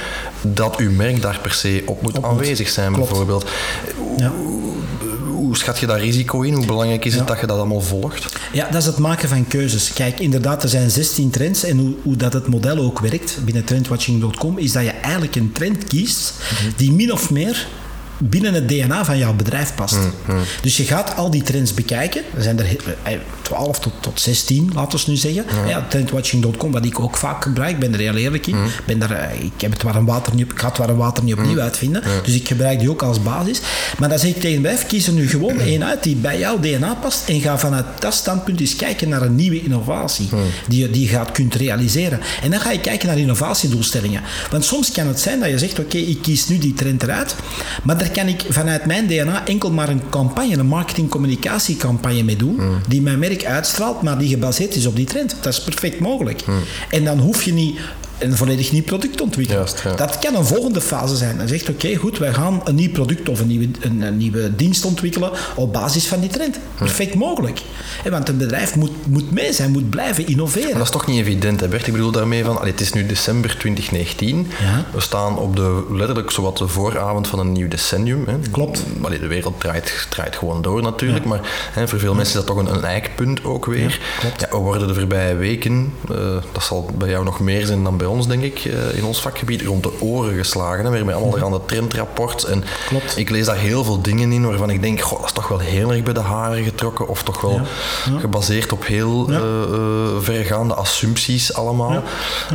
[0.43, 3.09] dat uw merk daar per se op moet aanwezig zijn, Klopt.
[3.09, 3.45] bijvoorbeeld.
[4.17, 4.33] Ja.
[5.27, 6.53] Hoe schat je daar risico in?
[6.55, 7.29] Hoe belangrijk is het Ja.
[7.29, 8.37] dat je dat allemaal volgt?
[8.53, 9.93] Ja, dat is het maken van keuzes.
[9.93, 13.65] Kijk, inderdaad, er zijn 16 trends en hoe, hoe dat het model ook werkt binnen
[13.65, 16.33] trendwatching.com is dat je eigenlijk een trend kiest
[16.77, 17.67] die min of meer
[18.19, 19.97] binnen het DNA van jouw bedrijf past.
[20.63, 22.23] Dus je gaat al die trends bekijken.
[22.37, 22.77] Er zijn er he-
[23.13, 25.45] eh, 12 tot, tot 16, laten we nu zeggen.
[25.69, 25.87] Ja.
[25.89, 28.57] trendwatching.com, wat ik ook vaak gebruik, ik ben er heel eerlijk in.
[28.87, 31.25] Ben daar, eh, ik, heb het warm water niet, op- ik ga het warm water
[31.25, 32.03] niet opnieuw uitvinden.
[32.25, 33.61] Dus ik gebruik die ook als basis.
[33.99, 36.61] Maar dan zeg ik tegen bedrijf, kies er nu gewoon één uit die bij jouw
[36.61, 40.29] DNA past en ga vanuit dat standpunt eens kijken naar een nieuwe innovatie
[40.69, 42.21] die je die je gaat kunt realiseren.
[42.43, 44.23] En dan ga je kijken naar innovatiedoelstellingen.
[44.51, 47.35] Want soms kan het zijn dat je zegt, oké, ik kies nu die trend eruit,
[47.83, 52.61] maar daar kan ik vanuit mijn DNA enkel maar een campagne, een marketing-communicatiecampagne mee doen,
[52.89, 55.37] die mijn merk uitstraalt, maar die gebaseerd is op die trend.
[55.41, 56.45] Dat is perfect mogelijk.
[56.91, 57.79] En dan hoef je niet
[58.19, 59.61] een volledig nieuw product ontwikkelen.
[59.61, 59.95] Juist, ja.
[59.95, 61.39] Dat kan een volgende fase zijn.
[61.39, 64.57] Dan zegt, oké, goed, wij gaan een nieuw product of een nieuwe, een, een nieuwe
[64.57, 66.59] dienst ontwikkelen op basis van die trend.
[66.75, 67.63] Perfect mogelijk.
[68.11, 70.69] Want een bedrijf moet, moet mee zijn, moet blijven innoveren.
[70.69, 71.87] Maar dat is toch niet evident, hè Bert?
[71.87, 74.47] Ik bedoel daarmee van, allee, het is nu december 2019.
[74.61, 74.85] Ja.
[74.93, 78.25] We staan op de, letterlijk zowat de vooravond van een nieuw decennium.
[78.27, 78.39] Hè.
[78.51, 78.83] Klopt.
[79.03, 81.41] Allee, de wereld draait, draait gewoon door natuurlijk, maar
[81.73, 84.01] hè, voor veel mensen is dat toch een, een eikpunt ook weer.
[84.19, 84.49] klopt.
[84.51, 86.17] We worden de voorbije weken, eh,
[86.53, 89.05] dat zal bij jou nog meer zijn dan bij bij ons, denk ik, eh, in
[89.05, 90.85] ons vakgebied, rond de oren geslagen.
[90.85, 92.47] Hè, weer met allemaal de trendrapports.
[92.47, 93.17] En Klopt.
[93.17, 95.59] ik lees daar heel veel dingen in waarvan ik denk, goh, dat is toch wel
[95.59, 97.09] heel erg bij de haren getrokken.
[97.09, 97.63] Of toch wel Ja,
[98.13, 98.19] ja.
[98.19, 99.39] gebaseerd op heel Ja.
[99.39, 102.03] eh, eh, vergaande assumpties allemaal.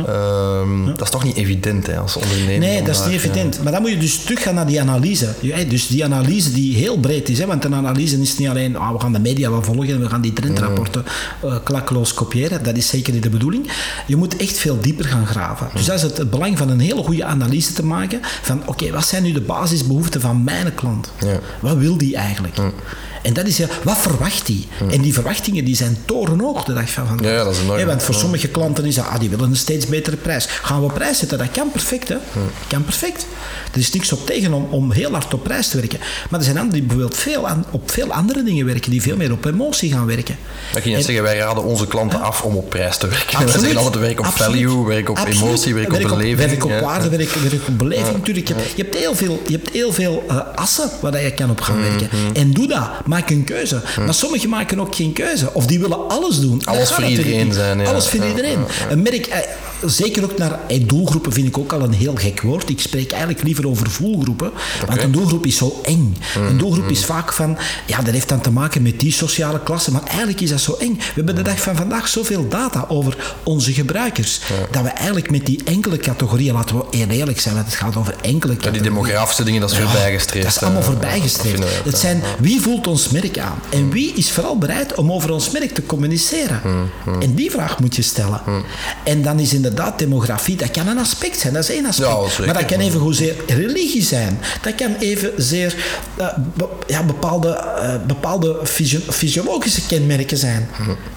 [0.06, 2.58] Ehm, Dat is toch niet evident hè, als ondernemer.
[2.58, 3.62] Nee, dat is niet evident.
[3.62, 5.28] Maar dan moet je dus teruggaan naar die analyse.
[5.68, 7.38] Dus die analyse die heel breed is.
[7.38, 10.00] Hè, want een analyse is niet alleen, ah, we gaan de media wel volgen en
[10.00, 11.04] we gaan die trendrapporten
[11.42, 12.62] eh, klakkeloos kopiëren.
[12.64, 13.72] Dat is zeker niet de bedoeling.
[14.06, 15.40] Je moet echt veel dieper gaan graven.
[15.74, 18.20] Dus dat is het, het belang van een hele goede analyse te maken.
[18.22, 21.12] Van oké, wat zijn nu de basisbehoeften van mijn klant?
[21.18, 21.38] Ja.
[21.60, 22.56] Wat wil die eigenlijk?
[23.22, 24.66] En dat is ja, wat verwacht die?
[24.90, 27.26] En die verwachtingen die zijn torenhoog de dag van vandaag.
[27.26, 27.86] Ja, ja, dat is enorm.
[27.86, 30.46] Want voor sommige klanten is dat, ah, die willen een steeds betere prijs.
[30.62, 31.38] Gaan we prijs zetten?
[31.38, 32.16] Dat kan perfect, hè?
[32.68, 33.26] Kan perfect.
[33.72, 35.98] Er is niks op tegen om, om heel hard op prijs te werken.
[36.30, 39.16] Maar er zijn anderen die bijvoorbeeld veel aan, op veel andere dingen werken, die veel
[39.16, 40.36] meer op emotie gaan werken.
[40.72, 43.30] Dat ging je zeggen, wij raden onze klanten af om op prijs te werken.
[43.38, 43.64] Wij Absoluut.
[43.66, 44.62] zeggen altijd werk op Absoluut.
[44.68, 45.40] value, werk op Absoluut.
[45.42, 46.36] emotie, werk, op beleving.
[46.48, 46.80] Werk op ja.
[46.80, 48.12] waarde, werk, werk op beleving.
[48.16, 51.30] Natuurlijk, je, hebt- je hebt heel veel, je hebt heel veel eh, assen waar je
[51.34, 51.98] kan op gaan Mm-hmm.
[51.98, 52.18] werken.
[52.34, 52.90] En doe dat.
[53.12, 53.82] Maak een keuze.
[54.04, 55.54] Maar sommigen maken ook geen keuze.
[55.54, 56.64] Of die willen alles doen.
[56.64, 57.84] Alles voor iedereen zijn, ja.
[57.84, 58.64] Alles voor iedereen.
[58.90, 59.38] Een merk, eh,
[59.86, 62.68] zeker ook naar eh, doelgroepen vind ik ook al een heel gek woord.
[62.70, 64.50] Ik spreek eigenlijk liever over voelgroepen.
[64.86, 66.16] Want een doelgroep is zo eng.
[66.38, 69.60] Mm, Een doelgroep is vaak van, ja, dat heeft dan te maken met die sociale
[69.62, 69.90] klasse.
[69.92, 70.96] Maar eigenlijk is dat zo eng.
[70.96, 74.40] We hebben de dag van vandaag zoveel data over onze gebruikers.
[74.70, 78.14] Dat we eigenlijk met die enkele categorieën, laten we eerlijk zijn, want het gaat over
[78.20, 78.72] enkele Ja, categorieën.
[78.82, 80.44] die demografische dingen, dat is voorbijgestreefd.
[80.46, 80.86] Dat is allemaal hè.
[80.86, 81.64] voorbijgestreefd.
[81.84, 85.50] Het zijn wie voelt ons merk aan en wie is vooral bereid om over ons
[85.50, 86.60] merk te communiceren.
[87.20, 88.40] En die vraag moet je stellen.
[89.04, 92.10] En dan is inderdaad demografie, dat kan een aspect zijn, dat is één aspect.
[92.10, 92.44] Ja, zeker.
[92.44, 94.38] maar dat kan even hoezeer religie zijn.
[94.62, 95.74] Dat kan evenzeer
[96.16, 100.68] eh, be- ja, bepaalde, eh, bepaalde fysio- fysiologische kenmerken zijn.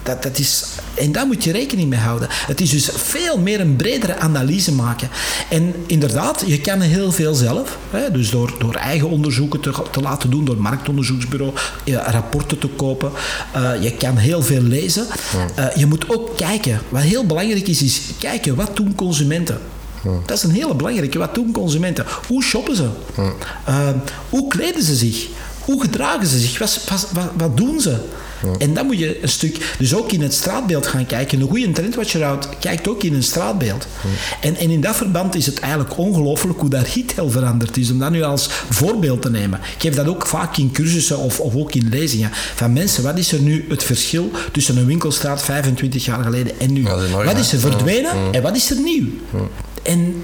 [0.02, 0.64] Dat, dat is,
[0.94, 2.28] en daar moet je rekening mee houden.
[2.30, 5.08] Het is dus veel meer een bredere analyse maken.
[5.50, 7.78] En inderdaad, je kan heel veel zelf.
[7.90, 11.52] Hè, dus door, door eigen onderzoeken te, te laten doen, door marktonderzoeksbureau,
[11.84, 13.10] eh, rapporten te kopen.
[13.52, 15.06] Eh, je kan heel veel lezen.
[15.54, 16.80] Eh, je moet ook kijken.
[16.88, 19.58] Wat heel belangrijk is, is kijken wat doen consumenten.
[20.26, 21.18] Dat is een hele belangrijke.
[21.18, 22.06] Wat doen consumenten?
[22.26, 22.88] Hoe shoppen ze?
[23.64, 23.88] Eh,
[24.30, 25.28] hoe kleden ze zich?
[25.64, 26.58] Hoe gedragen ze zich?
[26.58, 27.96] Wat, wat doen ze?
[28.58, 31.40] En dan moet je een stuk, dus ook in het straatbeeld gaan kijken.
[31.40, 33.86] Een goede trendwatcher kijkt ook in een straatbeeld.
[34.40, 37.90] En, en in dat verband is het eigenlijk ongelooflijk hoe dat retail veranderd is.
[37.90, 39.58] Om dat nu als voorbeeld te nemen.
[39.58, 42.30] Ik geef dat ook vaak in cursussen of, of ook in lezingen.
[42.54, 46.72] Van mensen, wat is er nu het verschil tussen een winkelstraat 25 jaar geleden en
[46.72, 46.82] nu?
[46.82, 49.06] Ja, dat is enorm, wat is er verdwenen en wat is er nieuw?
[49.82, 50.22] En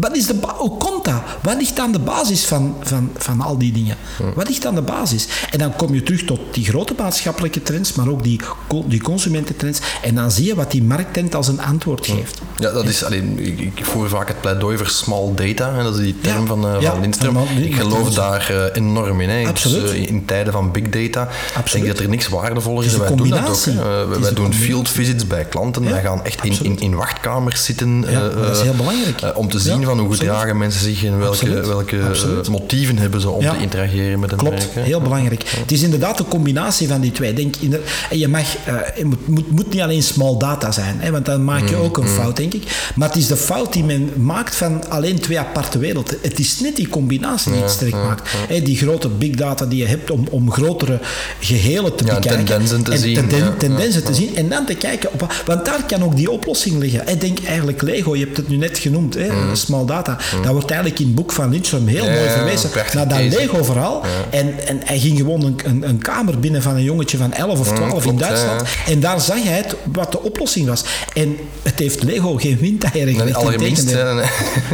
[0.00, 1.20] wat is de hoe komt dat?
[1.42, 3.96] Wat ligt aan de basis van, van, van al die dingen?
[4.34, 5.26] Wat ligt aan de basis?
[5.50, 8.40] En dan kom je terug tot die grote maatschappelijke trends, maar ook die,
[8.86, 9.80] die consumententrends.
[10.02, 12.40] En dan zie je wat die markttrend als een antwoord geeft.
[12.58, 15.78] Ja, dat is, alleen, ik, ik voer vaak het pleidooi voor small data.
[15.78, 16.46] En dat is die term Ja.
[16.46, 17.58] van, Ja, van Lindström.
[17.60, 19.28] Ik geloof daar eh, enorm in.
[19.28, 19.40] Hè.
[19.40, 19.90] Dus, Absoluut.
[19.90, 21.22] eh, in tijden van big data.
[21.22, 21.72] Ik Absoluut.
[21.84, 22.86] denk dat er niks waardevoller is.
[22.92, 23.68] is En een wij doen dat
[24.10, 24.20] ook.
[24.20, 25.82] wij doen field visits bij klanten.
[25.84, 28.00] Ja, wij gaan echt in, in, in wachtkamers zitten.
[28.00, 29.36] Dat is heel belangrijk.
[29.36, 30.30] om te zien Van hoe absoluut.
[30.32, 31.66] gedragen mensen zich en welke, Absoluut.
[31.66, 32.48] welke eh, Absoluut.
[32.48, 33.52] motieven hebben ze om Ja.
[33.54, 34.74] te interageren met een Klopt, merk.
[34.74, 34.80] hè.
[34.80, 35.42] heel belangrijk.
[35.56, 37.32] Het is inderdaad de combinatie van die twee.
[37.32, 40.72] Denk in de, en je mag, eh, het moet, moet, moet niet alleen small data
[40.72, 42.90] zijn, hè, want dan maak je ook een fout, denk ik.
[42.94, 46.16] Maar het is de fout die men maakt van alleen twee aparte werelden.
[46.22, 48.30] Het is net die combinatie die het sterk maakt.
[48.48, 50.98] Hè, die grote big data die je hebt om, om grotere
[51.40, 52.44] gehelen te Ja, bekijken.
[52.44, 54.36] tendensen te en zien, tenden- tendensen te zien.
[54.36, 57.08] En dan te kijken, op, want daar kan ook die oplossing liggen.
[57.08, 59.28] Ik denk eigenlijk Lego, je hebt het nu net genoemd, hè,
[59.74, 60.18] small data.
[60.42, 63.36] Dat wordt eigenlijk in het boek van Lindström heel Ja, mooi verwezen naar dat case.
[63.38, 64.02] Lego-verhaal.
[64.30, 67.58] En, en hij ging gewoon een, een, een kamer binnen van een jongetje van 11
[67.58, 68.60] of 12 in klopt, Duitsland.
[68.60, 70.84] ja, En daar zag hij het, wat de oplossing was.
[71.14, 73.36] En het heeft Lego geen windeieren Nee, gelegd.
[73.36, 74.24] allerminst, nee.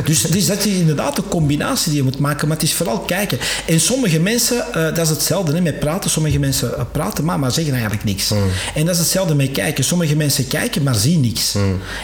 [0.04, 2.98] Dus, dus dat is inderdaad de combinatie die je moet maken, maar het is vooral
[2.98, 3.38] kijken.
[3.66, 6.10] En sommige mensen, eh, dat is hetzelfde hè, met praten.
[6.10, 8.28] Sommige mensen eh, praten maar, maar zeggen eigenlijk niks.
[8.28, 8.38] Hmm.
[8.74, 9.84] En dat is hetzelfde met kijken.
[9.84, 11.54] Sommige mensen kijken, maar zien niks.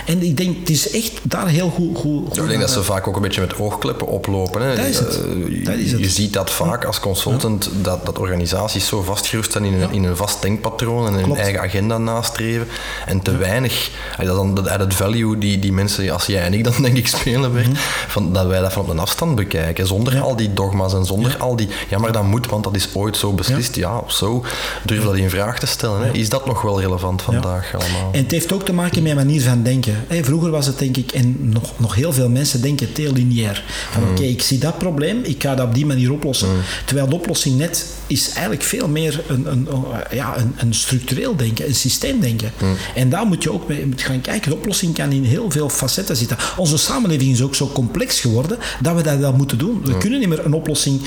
[0.06, 1.96] En ik denk, het is echt daar heel goed...
[1.96, 2.36] goed, goed.
[2.36, 4.62] Ik denk dat ze vaak ook een beetje met oogkleppen oplopen.
[4.62, 4.76] Hè.
[4.76, 5.20] Dat is het.
[5.20, 6.04] Eh, Dat is je, het.
[6.04, 10.04] je ziet dat vaak als consultant, dat, dat organisaties zo vastgerust zijn in een, in
[10.04, 12.66] een vast denkpatroon en hun eigen agenda nastreven.
[13.06, 16.64] En te weinig, dat dan de added value die, die mensen, als jij en ik
[16.64, 17.68] dan denk ik spelen weer,
[18.08, 19.86] van, dat wij dat van op een afstand bekijken.
[19.86, 20.24] Zonder Mhm.
[20.24, 23.16] Al die dogma's en zonder al die, ja maar dat moet, want dat is ooit
[23.16, 23.74] zo beslist.
[23.74, 24.44] Ja, of zo.
[24.84, 26.00] Durf dat in vraag te stellen.
[26.02, 26.12] Hè.
[26.12, 28.08] Is dat nog wel relevant vandaag allemaal?
[28.12, 30.04] En het heeft ook te maken met manier van denken.
[30.08, 33.64] Vroeger was het denk ik, en nog, nog heel veel mensen denken heel lineair.
[33.90, 36.48] Van oké, ik zie dat probleem, ik ga dat op die manier oplossen.
[36.84, 39.68] Terwijl de oplossing net is eigenlijk veel meer een, een,
[40.10, 42.52] ja, een, een structureel denken, een systeemdenken.
[42.94, 44.50] En daar moet je ook mee gaan kijken.
[44.50, 46.36] De oplossing kan in heel veel facetten zitten.
[46.56, 49.80] Onze samenleving is ook zo complex geworden dat we dat wel moeten doen.
[49.84, 51.00] We kunnen niet meer een oplossing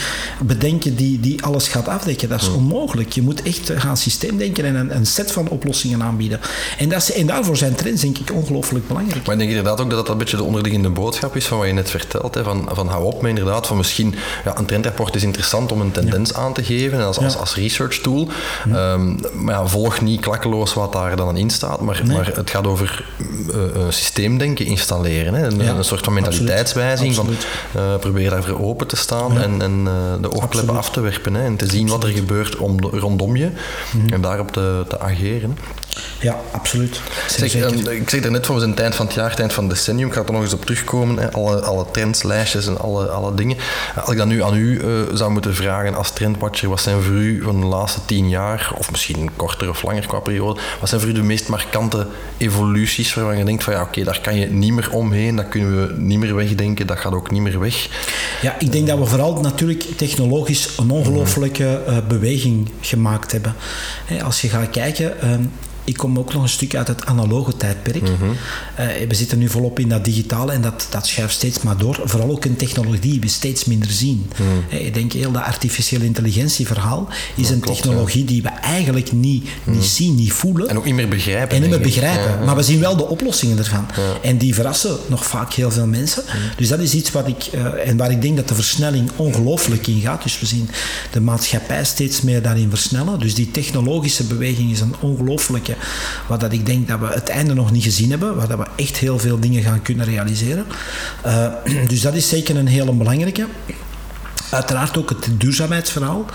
[0.45, 2.29] bedenken die, die alles gaat afdekken.
[2.29, 3.11] Dat is onmogelijk.
[3.11, 6.39] Je moet echt gaan systeemdenken en een, een set van oplossingen aanbieden.
[6.77, 9.25] En, dat is, en daarvoor zijn trends denk ik ongelooflijk belangrijk.
[9.25, 11.67] Maar ik denk inderdaad ook dat dat een beetje de onderliggende boodschap is van wat
[11.67, 12.35] je net vertelt.
[12.35, 15.81] Hè, van, van hou op met inderdaad, van misschien ja, een trendrapport is interessant om
[15.81, 18.27] een tendens aan te geven als, als, als research tool.
[18.73, 22.67] Ehm, maar ja, volg niet klakkeloos wat daar dan in staat, maar, maar het gaat
[22.67, 23.05] over
[23.49, 23.55] uh,
[23.89, 25.33] systeemdenken installeren.
[25.33, 27.15] Hè, een, een soort van mentaliteitswijziging.
[27.15, 27.27] Van,
[27.75, 31.45] uh, probeer daarvoor open te staan en, en uh, de oogkleppen af te werpen hè,
[31.45, 33.49] en te zien wat er gebeurt om, rondom je
[33.91, 34.09] mm.
[34.09, 35.57] en daarop te, te ageren.
[36.19, 37.01] Ja, absoluut.
[37.27, 39.39] Zeg, um, ik zeg er net voor, we zijn het eind van het jaar, het
[39.39, 40.07] eind van het decennium.
[40.07, 41.17] Ik ga er nog eens op terugkomen.
[41.17, 41.31] Hè.
[41.31, 43.57] Alle, alle trendslijstjes en alle, alle dingen.
[43.95, 47.13] Als ik dat nu aan u uh, zou moeten vragen als trendwatcher, wat zijn voor
[47.13, 51.01] u van de laatste tien jaar, of misschien korter of langer qua periode, wat zijn
[51.01, 52.07] voor u de meest markante
[52.37, 55.87] evoluties waarvan je denkt van ja, oké, daar kan je niet meer omheen, dat kunnen
[55.87, 57.87] we niet meer wegdenken, dat gaat ook niet meer weg?
[58.41, 63.55] Ja, ik denk dat we vooral natuurlijk technologisch een ongelooflijke uh, beweging gemaakt hebben.
[64.23, 65.51] als je gaat kijken, um,
[65.89, 68.01] ik kom ook nog een stuk uit het analoge tijdperk.
[68.01, 68.17] Mm
[69.07, 72.01] we zitten nu volop in dat digitale en dat, dat schuift steeds maar door.
[72.03, 74.29] Vooral ook een technologie die we steeds minder zien.
[74.37, 74.77] Mm.
[74.79, 79.81] ik denk heel dat artificiële intelligentieverhaal is een technologie die we eigenlijk niet, niet mhm.
[79.81, 80.69] zien, niet voelen.
[80.69, 81.55] En ook niet meer begrijpen.
[81.55, 82.45] En niet meer begrijpen.
[82.45, 83.85] Maar we zien wel de oplossingen ervan.
[84.21, 86.23] En die verrassen nog vaak heel veel mensen.
[86.25, 86.37] Mhm.
[86.57, 89.87] Dus dat is iets wat ik, uh, en waar ik denk dat de versnelling ongelooflijk
[89.87, 90.23] in gaat.
[90.23, 90.69] Dus we zien
[91.11, 93.19] de maatschappij steeds meer daarin versnellen.
[93.19, 95.75] Dus die technologische beweging is een ongelooflijke
[96.27, 98.65] Waar dat ik denk dat we het einde nog niet gezien hebben, waar dat we
[98.75, 100.65] echt heel veel dingen gaan kunnen realiseren.
[101.25, 101.47] Uh,
[101.91, 103.45] dus dat is zeker een hele belangrijke.
[104.51, 106.25] Uiteraard ook het duurzaamheidsverhaal.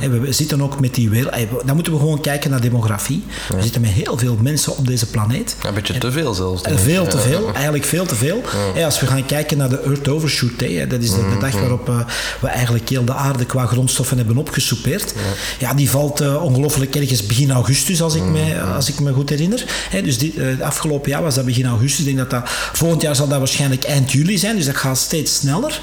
[0.00, 0.20] Mhm.
[0.20, 1.34] We zitten ook met die wereld.
[1.64, 3.24] Dan moeten we gewoon kijken naar demografie.
[3.48, 5.56] We zitten met heel veel mensen op deze planeet.
[5.62, 6.62] een beetje te veel zelfs.
[6.74, 8.42] Veel te veel, eigenlijk veel te veel.
[8.84, 11.40] Als we gaan kijken naar de Earth Overshoot Day, dat is de, mhm.
[11.40, 11.98] dag waarop uh,
[12.40, 15.14] we eigenlijk heel de aarde qua grondstoffen hebben opgesoupeerd.
[15.58, 18.32] Ja, die valt uh, ongelooflijk ergens begin augustus, als ik, mhm.
[18.32, 19.64] me, als ik me goed herinner.
[20.04, 21.98] dus uh, afgelopen jaar was dat begin augustus.
[21.98, 24.56] Ik denk dat dat volgend jaar zal dat waarschijnlijk eind juli zijn.
[24.56, 25.80] Dus dat gaat steeds sneller.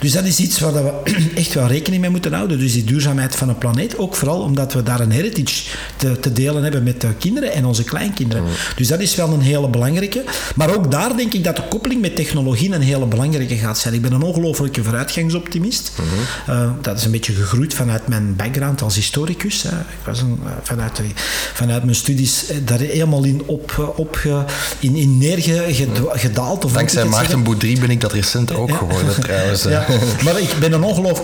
[0.00, 0.92] Dus dat is iets waar we
[1.34, 2.58] echt wel rekening mee moeten houden.
[2.58, 3.98] Dus die duurzaamheid van een planeet.
[3.98, 7.64] Ook vooral omdat we daar een heritage te, te delen hebben met de kinderen en
[7.64, 8.42] onze kleinkinderen.
[8.44, 8.50] Mm.
[8.76, 10.24] Dus dat is wel een hele belangrijke.
[10.54, 13.94] Maar ook daar denk ik dat de koppeling met technologie een hele belangrijke gaat zijn.
[13.94, 15.92] Ik ben een ongelofelijke vooruitgangsoptimist.
[16.48, 19.64] Uh, dat is een beetje gegroeid vanuit mijn background als historicus.
[19.64, 19.70] Ik
[20.04, 21.00] was een, uh, vanuit,
[21.52, 24.18] vanuit mijn studies uh, daar helemaal in, op, op
[24.78, 26.64] in, in neergedaald.
[26.64, 29.62] Of Dankzij Maarten Boudry ben ik dat recent ook geworden trouwens.
[29.62, 29.86] Ja.
[30.24, 31.19] Maar ik ben een ongelooflijk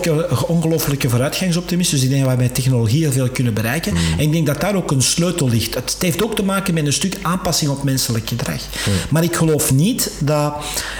[0.47, 1.91] ongelooflijke vooruitgangsoptimist.
[1.91, 3.93] Dus ik denk dat wij met technologie heel veel kunnen bereiken.
[3.93, 3.99] Mm.
[4.17, 5.73] En ik denk dat daar ook een sleutel ligt.
[5.73, 8.61] Het heeft ook te maken met een stuk aanpassing op menselijk gedrag.
[8.61, 8.93] Mm.
[9.09, 10.55] Maar ik geloof niet dat.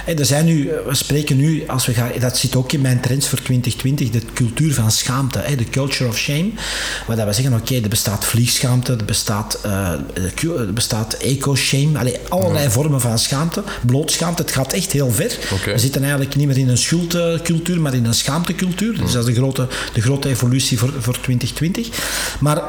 [0.06, 3.28] er zijn nu, we spreken nu, als we gaan, dat zit ook in mijn trends
[3.28, 6.50] voor 2020, de cultuur van schaamte, de culture of shame.
[7.06, 9.92] Waar dat we zeggen: oké, er bestaat vliegschaamte, er bestaat, uh,
[10.58, 12.70] er bestaat eco-shame, allerlei mm.
[12.70, 14.42] vormen van schaamte, blootschaamte.
[14.42, 15.38] Het gaat echt heel ver.
[15.64, 18.87] We zitten eigenlijk niet meer in een schuldcultuur, maar in een schaamtecultuur.
[18.92, 21.88] Dus dat is de grote, de grote evolutie voor, voor 2020.
[22.40, 22.62] Maar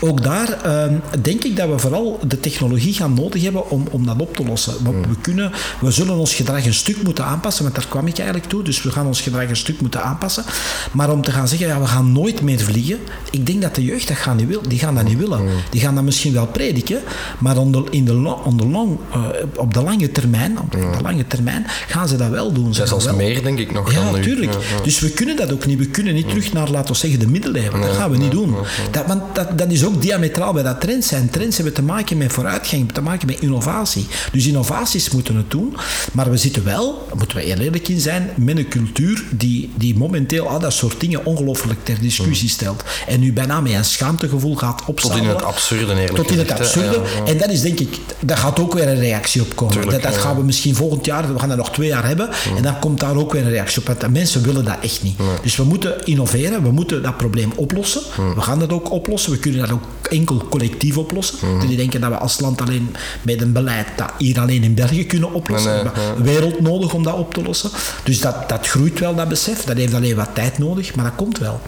[0.00, 0.84] ook daar uh,
[1.22, 4.44] denk ik dat we vooral de technologie gaan nodig hebben om, om dat op te
[4.44, 4.74] lossen.
[4.84, 8.18] Want we, kunnen, we zullen ons gedrag een stuk moeten aanpassen, want daar kwam ik
[8.18, 8.62] eigenlijk toe.
[8.62, 10.44] Dus we gaan ons gedrag een stuk moeten aanpassen.
[10.92, 12.98] Maar om te gaan zeggen, ja, we gaan nooit meer vliegen.
[13.30, 15.40] Ik denk dat de jeugd dat gaan niet wil, die gaan dat niet willen.
[15.70, 17.00] Die gaan dat misschien wel prediken,
[17.38, 21.64] maar onder, in de, onder long, uh, op de lange termijn, op de, lange termijn
[21.66, 22.74] gaan ze dat wel doen.
[22.74, 23.92] Ze Zelfs meer, denk ik nog.
[23.92, 24.52] Ja, natuurlijk.
[24.82, 25.78] Dus we kunnen dat ook niet.
[25.78, 27.80] We kunnen niet terug naar, laten we zeggen, de middeleeuwen.
[27.80, 28.54] Dat gaan we niet doen.
[28.90, 31.30] Dat, want dat, dat is ook diametraal bij dat trends zijn.
[31.30, 34.06] Trends hebben te maken met vooruitgang, te maken met innovatie.
[34.32, 35.76] Dus innovaties moeten het doen,
[36.12, 40.48] maar we zitten wel, moeten we eerlijk in zijn, met een cultuur die, die momenteel
[40.48, 42.82] al dat soort dingen ongelooflijk ter discussie stelt.
[43.06, 45.16] En nu bijna met een schaamtegevoel gaat opstellen.
[45.16, 47.00] Tot in het absurde, eerlijk Tot in het absurde.
[47.26, 49.90] En dat is denk ik, daar gaat ook weer een reactie op komen.
[49.90, 52.62] dat, dat gaan we misschien volgend jaar, we gaan dat nog twee jaar hebben, en
[52.62, 53.86] dan komt daar ook weer een reactie op.
[53.86, 55.16] Want mensen willen dat echt niet.
[55.42, 58.02] Dus we moeten innoveren, we moeten dat probleem oplossen.
[58.34, 59.77] We gaan dat ook oplossen, we kunnen dat ook
[60.10, 61.38] enkel collectief oplossen.
[61.42, 64.74] Mm Die denken dat we als land alleen met een beleid dat hier alleen in
[64.74, 65.70] België kunnen oplossen.
[65.70, 67.70] we hebben wereld nodig om dat op te lossen.
[68.04, 69.64] Dus dat, dat groeit wel, dat besef.
[69.64, 71.60] Dat heeft alleen wat tijd nodig, maar dat komt wel.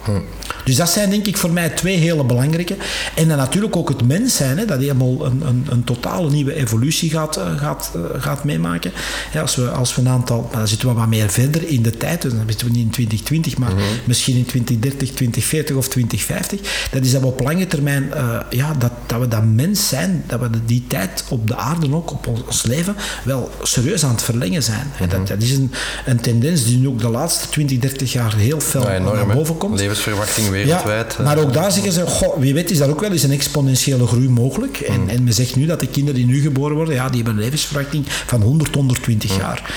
[0.63, 2.75] Dus dat zijn denk ik voor mij twee hele belangrijke.
[3.15, 6.53] En dan natuurlijk ook het mens zijn, hè, dat helemaal een, een, een totale nieuwe
[6.53, 8.91] evolutie gaat, uh, gaat, uh, gaat meemaken.
[9.33, 11.97] Ja, als, we, als we een aantal, dan zitten we wat meer verder in de
[11.97, 13.87] tijd, dus dan zitten we niet in 2020, maar mm-hmm.
[14.05, 16.87] misschien in 2030, 2040 of 2050.
[16.91, 20.23] Dat is dat we op lange termijn, uh, ja, dat, dat we dat mens zijn,
[20.27, 24.23] dat we die tijd op de aarde ook, op ons leven, wel serieus aan het
[24.23, 24.87] verlengen zijn.
[24.91, 25.09] Mm-hmm.
[25.09, 25.71] dat, dat is een,
[26.05, 29.35] een tendens die nu ook de laatste 20, 30 jaar heel fel ja, enorm, naar
[29.35, 29.79] boven komt.
[29.79, 31.15] Levensverwachting wereldwijd.
[31.17, 33.31] Ja, maar ook daar zeggen ze, goh, wie weet is daar ook wel eens een
[33.31, 34.79] exponentiële groei mogelijk.
[34.79, 35.09] En, mm.
[35.09, 37.43] en men zegt nu dat de kinderen die nu geboren worden, ja, die hebben een
[37.43, 39.39] levensverwachting van 100, 120 mm.
[39.39, 39.73] jaar.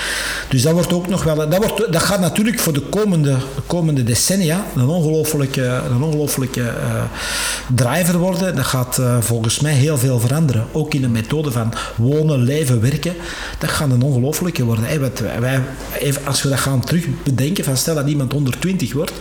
[0.49, 3.35] Dus dat wordt ook nog wel, dat, wordt, dat gaat natuurlijk voor de komende,
[3.65, 7.03] komende decennia een ongelofelijke, een ongelofelijke uh,
[7.75, 8.55] driver worden.
[8.55, 10.65] Dat gaat uh, volgens mij heel veel veranderen.
[10.71, 13.13] Ook in de methode van wonen, leven, werken.
[13.59, 14.99] Dat gaat een ongelofelijke worden.
[15.39, 15.61] Wij,
[15.99, 19.13] even, als we dat gaan terug bedenken, van stel dat iemand 120 wordt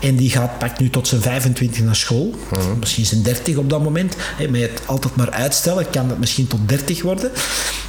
[0.00, 2.78] en die gaat, pakt nu tot zijn 25 naar school, mm.
[2.78, 4.16] misschien zijn 30 op dat moment,
[4.50, 7.30] maar je het altijd maar uitstellen, kan dat misschien tot 30 worden.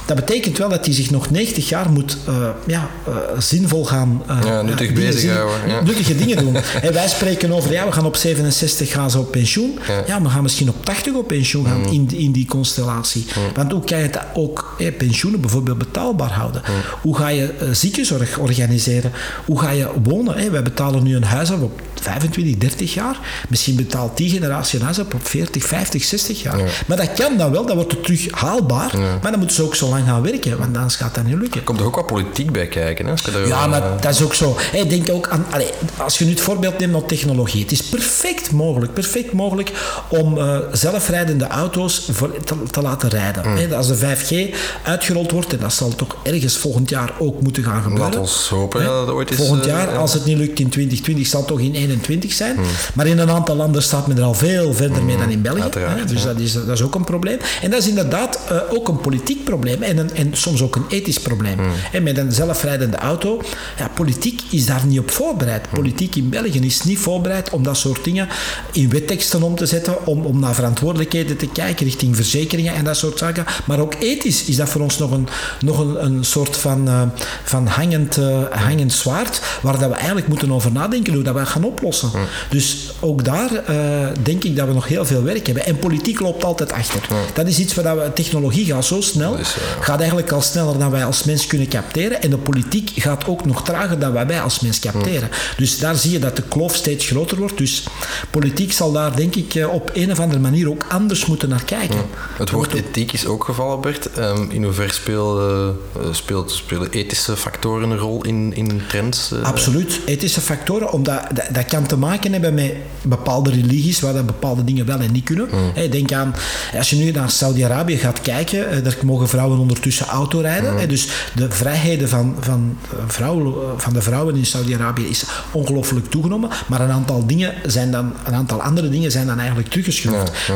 [0.06, 4.22] Dat betekent wel dat hij zich nog 90 jaar moet uh, ja, uh, zinvol gaan...
[4.44, 5.68] Ja, nuttig bezighouden.
[5.68, 5.82] Ja.
[5.82, 6.56] Nuttige dingen doen.
[6.82, 9.78] en wij spreken over, ja, we gaan op 67 gaan ze op pensioen.
[9.88, 11.92] Ja, ja we gaan misschien op 80 op pensioen gaan mm.
[11.92, 13.26] in, in die constellatie.
[13.36, 13.42] Mm.
[13.54, 16.62] Want hoe kan je het ook, pensioenen bijvoorbeeld, betaalbaar houden?
[16.66, 16.74] Mm.
[17.02, 19.12] Hoe ga je ziekenzorg organiseren?
[19.46, 20.52] Hoe ga je wonen?
[20.52, 23.18] Wij betalen nu een huis op 25, 30 jaar.
[23.48, 26.84] Misschien betaalt die generatie een huis op 40, 50, 60 jaar.
[26.86, 28.98] Maar dat kan dan wel, dat wordt terug haalbaar.
[28.98, 31.60] Maar dan moeten ze ook zo lang gaan werken, want anders gaat dat niet lukken.
[31.60, 33.06] Er komt er ook wat politiek bij kijken.
[33.06, 33.14] Hè?
[33.46, 34.56] ja, maar dat is ook zo.
[34.58, 37.62] Hey, denk ook aan, allez, als je nu het voorbeeld neemt van technologie.
[37.62, 39.72] Het is perfect mogelijk, perfect mogelijk
[40.08, 42.30] om uh, zelfrijdende auto's voor,
[42.70, 43.42] te, laten rijden.
[43.48, 43.72] Mm.
[43.72, 47.82] Als de 5G uitgerold wordt, en dat zal toch ergens volgend jaar ook moeten gaan
[47.82, 48.10] gebeuren.
[48.10, 49.36] Laat ons hopen dat het ooit is.
[49.36, 52.56] Volgend eh, jaar, als het niet lukt in 2020, zal het toch in 21 zijn.
[52.56, 52.64] Mm.
[52.94, 55.20] Maar in een aantal landen staat men er al veel verder mee mm.
[55.20, 55.70] dan in België.
[56.06, 56.26] Dus ja.
[56.26, 57.38] dat, is, dat is ook een probleem.
[57.62, 60.84] En dat is inderdaad uh, ook een politiek probleem en, een, en soms ook een
[60.88, 61.58] ethisch probleem.
[61.92, 63.40] En met een zelfrijdende auto,
[63.78, 65.70] ja, politiek is daar niet op voorbereid.
[65.70, 68.28] Politiek in België is niet voorbereid om dat soort dingen
[68.72, 72.96] in wetteksten om te zetten, om, om naar verantwoordelijkheden te kijken richting verzekeringen en dat
[72.96, 73.44] soort zaken.
[73.64, 75.28] Maar ook ethisch is dat voor ons nog een,
[75.60, 77.02] nog een, een soort van, uh,
[77.44, 81.46] van hangend, uh, hangend zwaard, waar dat we eigenlijk moeten over nadenken hoe dat we
[81.46, 82.10] gaan oplossen.
[82.14, 82.24] Mm.
[82.50, 85.66] Dus ook daar uh, denk ik dat we nog heel veel werk hebben.
[85.66, 87.00] En politiek loopt altijd achter.
[87.34, 90.90] Dat is iets waar we, technologie gaat zo snel, is, gaat eigenlijk al sneller dan
[90.90, 92.22] wij als mens kunnen capteren.
[92.22, 95.28] En de politiek gaat ook nog trager dan wij als mens capteren.
[95.56, 97.58] Dus daar zie je dat de kloof steeds groter wordt.
[97.58, 97.84] Dus
[98.30, 101.64] politiek zal daar denk ik eh, op een of andere manier ook anders moeten naar
[101.64, 102.00] kijken.
[102.38, 104.18] Het woord ethiek is ook gevallen, Bert.
[104.18, 109.32] Um, in hoeverre spelen, uh, speelt, spelen ethische factoren een rol in, in trends?
[109.32, 109.42] Uh?
[109.42, 110.00] Absoluut.
[110.04, 114.64] Ethische factoren, omdat dat, dat, kan te maken hebben met bepaalde religies waar dat bepaalde
[114.64, 115.48] dingen wel en niet kunnen.
[115.52, 115.70] Mm.
[115.74, 116.34] Hey, denk aan,
[116.76, 120.70] als je nu naar Saudi-Arabië gaat kijken, uh, daar mogen vrouwen ondertussen auto rijden.
[120.70, 120.76] Mm.
[120.76, 126.50] Hey, dus de vrijheden van, van, vrouwen, van de vrouwen in Saudi-Arabië is ongelooflijk toegenomen.
[126.66, 129.68] Maar een aantal dingen zijn dan, een aantal andere dingen zijn dan eigenlijk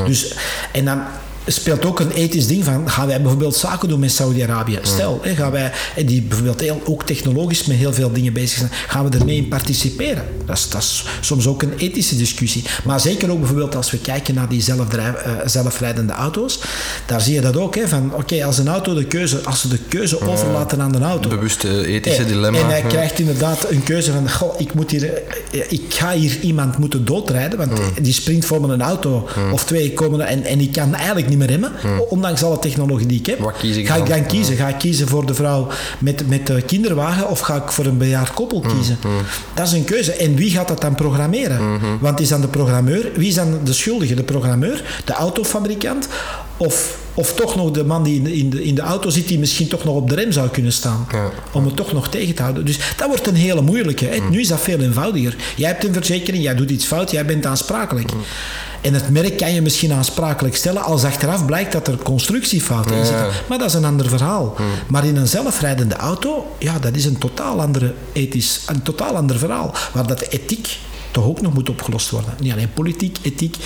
[0.07, 0.35] Dus,
[0.73, 1.03] en dan
[1.47, 4.79] speelt ook een ethisch ding van, gaan wij bijvoorbeeld zaken doen met Saudi-Arabië?
[4.83, 5.73] Stel, hè, gaan wij,
[6.07, 9.49] die bijvoorbeeld heel, ook technologisch met heel veel dingen bezig zijn, gaan we ermee in
[9.49, 10.25] participeren?
[10.47, 12.65] Dat is, dat is soms ook een ethische discussie.
[12.85, 16.61] Maar zeker ook bijvoorbeeld als we kijken naar die zelfdrijf, uh, zelfrijdende auto's,
[17.07, 19.69] daar zie je dat ook, hè, van oké, als een auto de keuze, als ze
[19.69, 21.29] de keuze overlaten aan de auto.
[21.29, 22.59] Bewuste ethische dilemma.
[22.59, 26.39] En hij krijgt inderdaad een keuze van, goh, ik, moet hier, eh, ik ga hier
[26.41, 27.73] iemand moeten doodrijden, want
[28.03, 31.39] die springt voor me een auto of twee komen en, en ik kan eigenlijk niet
[31.39, 32.01] meer remmen, hmm.
[32.09, 33.39] ondanks alle technologie die ik heb.
[33.39, 34.57] Wat kies ik ga ik dan kiezen?
[34.57, 37.99] Ga ik kiezen voor de vrouw met, met de kinderwagen of ga ik voor een
[37.99, 38.77] bejaard koppel hmm.
[38.77, 38.99] kiezen?
[39.01, 39.11] Hmm.
[39.55, 40.13] Dat is een keuze.
[40.13, 41.81] En wie gaat dat dan programmeren?
[42.01, 43.11] Want is dan de programmeur?
[43.15, 44.15] Wie is dan de schuldige?
[44.15, 45.03] De programmeur?
[45.05, 46.09] De autofabrikant?
[46.57, 49.29] Of, of toch nog de man die in de, in, de, in de auto zit,
[49.29, 51.07] die misschien toch nog op de rem zou kunnen staan.
[51.13, 51.31] Ja.
[51.53, 52.65] Om het toch nog tegen te houden.
[52.65, 54.05] Dus dat wordt een hele moeilijke.
[54.05, 54.19] Hè.
[54.31, 55.37] Nu is dat veel eenvoudiger.
[55.57, 58.11] Jij hebt een verzekering, jij doet iets fout, jij bent aansprakelijk.
[58.81, 63.05] En het merk kan je misschien aansprakelijk stellen als achteraf blijkt dat er constructiefouten in
[63.05, 63.27] zitten.
[63.49, 64.55] Maar dat is een ander verhaal.
[64.89, 69.39] Maar in een zelfrijdende auto, ja, dat is een totaal, andere ethisch, een totaal ander
[69.39, 69.75] verhaal.
[69.93, 70.79] Waar dat de ethiek
[71.11, 72.35] toch ook nog moet opgelost worden.
[72.41, 73.57] Niet alleen politiek, ethiek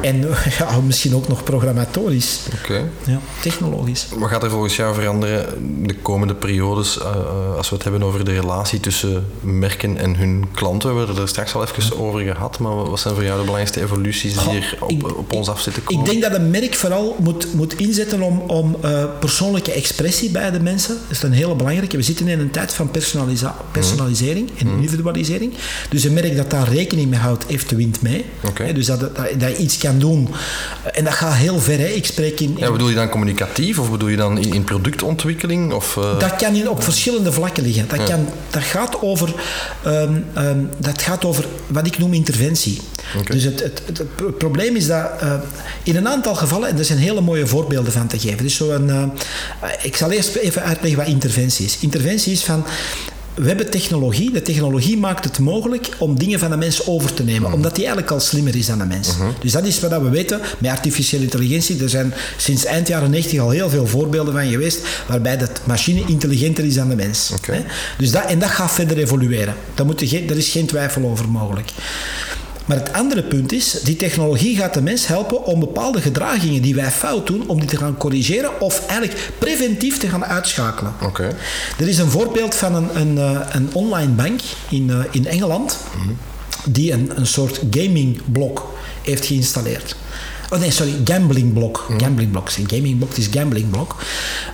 [0.00, 2.40] en ja, misschien ook nog programmatorisch.
[2.62, 2.84] Okay.
[3.06, 4.06] Ja, technologisch.
[4.18, 8.24] Wat gaat er volgens jou veranderen de komende periodes uh, als we het hebben over
[8.24, 10.90] de relatie tussen merken en hun klanten?
[10.90, 13.44] We hebben het er straks al even over gehad, maar wat zijn voor jou de
[13.44, 16.04] belangrijkste evoluties die hier op, op ons af zitten komen?
[16.04, 20.50] Ik denk dat een merk vooral moet, moet inzetten om, om uh, persoonlijke expressie bij
[20.50, 20.94] de mensen.
[20.94, 21.96] Dat is een hele belangrijke.
[21.96, 22.90] We zitten in een tijd van
[23.72, 24.76] personalisering en mhm.
[24.76, 25.54] individualisering.
[25.90, 28.24] Dus een merk dat daar rekening mee houdt, heeft de wind mee.
[28.74, 30.28] Dus dat, dat, dat je iets kan doen.
[30.92, 31.78] En dat gaat heel ver.
[31.78, 31.86] Hè.
[31.86, 34.64] Ik spreek in, in- Ja, bedoel je dan communicatief of bedoel je dan in, in
[34.64, 35.72] productontwikkeling?
[35.72, 37.88] Of, eh, Dat kan in, op verschillende vlakken liggen.
[37.88, 39.34] Dat, kan, dat, gaat over,
[39.84, 42.80] ehm, ehm, dat gaat over wat ik noem interventie.
[43.26, 45.34] Dus het, het, het, het probleem is dat eh,
[45.82, 48.42] in een aantal gevallen, en er zijn hele mooie voorbeelden van te geven.
[48.42, 49.04] Dus zo'n, eh,
[49.82, 51.76] ik zal eerst even uitleggen wat interventie is.
[51.80, 52.64] Interventie is van.
[53.34, 54.32] We hebben technologie.
[54.32, 57.52] De technologie maakt het mogelijk om dingen van de mens over te nemen.
[57.52, 59.08] Omdat die eigenlijk al slimmer is dan de mens.
[59.40, 61.82] Dus dat is wat we weten met artificiële intelligentie.
[61.82, 64.80] Er zijn sinds eind jaren 90 al heel veel voorbeelden van geweest.
[65.08, 67.32] waarbij de machine intelligenter is dan de mens.
[67.98, 69.54] Dus dat, en dat gaat verder evolueren.
[69.74, 71.70] Daar, moet je geen, daar is geen twijfel over mogelijk.
[72.66, 76.74] Maar het andere punt is, die technologie gaat de mens helpen om bepaalde gedragingen die
[76.74, 80.94] wij fout doen, om die te gaan corrigeren of eigenlijk preventief te gaan uitschakelen.
[81.02, 81.36] Oké.
[81.78, 85.78] Er is een voorbeeld van een, een, eh, een online bank in, eh, in Engeland
[86.64, 89.96] die een, een soort gamingblok heeft geïnstalleerd.
[90.50, 91.86] Oh nee, sorry, gamblingblok.
[91.98, 92.50] Gamblingblok.
[92.50, 93.96] Geen gamingblok, het is gamblingblok.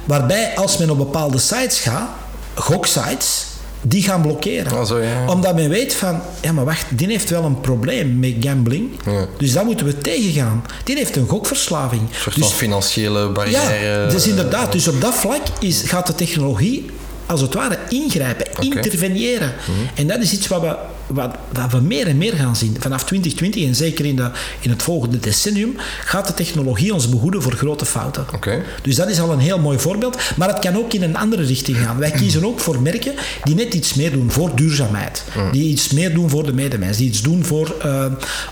[0.05, 2.09] Waarbij als men op bepaalde sites gaat,
[2.55, 3.47] goksites,
[3.83, 4.87] die gaan blokkeren.
[4.87, 5.29] Zo, ja, ja.
[5.29, 8.91] Omdat men weet van, ja maar wacht, die heeft wel een probleem met gambling.
[9.07, 9.27] Ja.
[9.39, 10.65] Dus daar moeten we tegengaan.
[10.85, 12.01] Die heeft een gokverslaving.
[12.03, 13.85] Een soort Dus van financiële barrière.
[13.85, 14.73] ja, dus inderdaad.
[14.73, 16.87] Dus op dat vlak is, gaat de technologie
[17.27, 19.53] als het ware ingrijpen, interveneren.
[19.95, 22.77] En dat is iets wat we, wat, wat we meer en meer gaan zien.
[22.81, 24.31] Vanaf 2020 en zeker in, de,
[24.61, 28.27] in het volgende decennium gaat de technologie ons behoeden voor grote fouten.
[28.35, 28.63] Oké.
[28.83, 30.19] Dus dat is al een heel mooi voorbeeld.
[30.37, 31.99] Maar het kan ook in een andere richting gaan.
[31.99, 35.25] Wij kiezen ook voor merken die net iets meer doen voor duurzaamheid.
[35.53, 36.97] Die iets meer doen voor de medemens.
[36.97, 37.77] Die iets doen voor...
[37.83, 38.05] eh,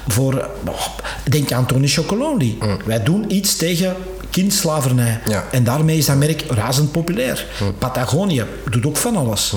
[0.08, 0.86] voor oh,
[1.30, 2.56] denk aan Tony Chocolonely.
[2.84, 3.96] Wij doen iets tegen
[4.34, 5.20] kindslavernij.
[5.28, 5.44] Ja.
[5.50, 7.46] En daarmee is dat merk razend populair.
[7.78, 9.52] Patagonië doet ook van alles.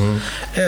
[0.53, 0.63] Eh,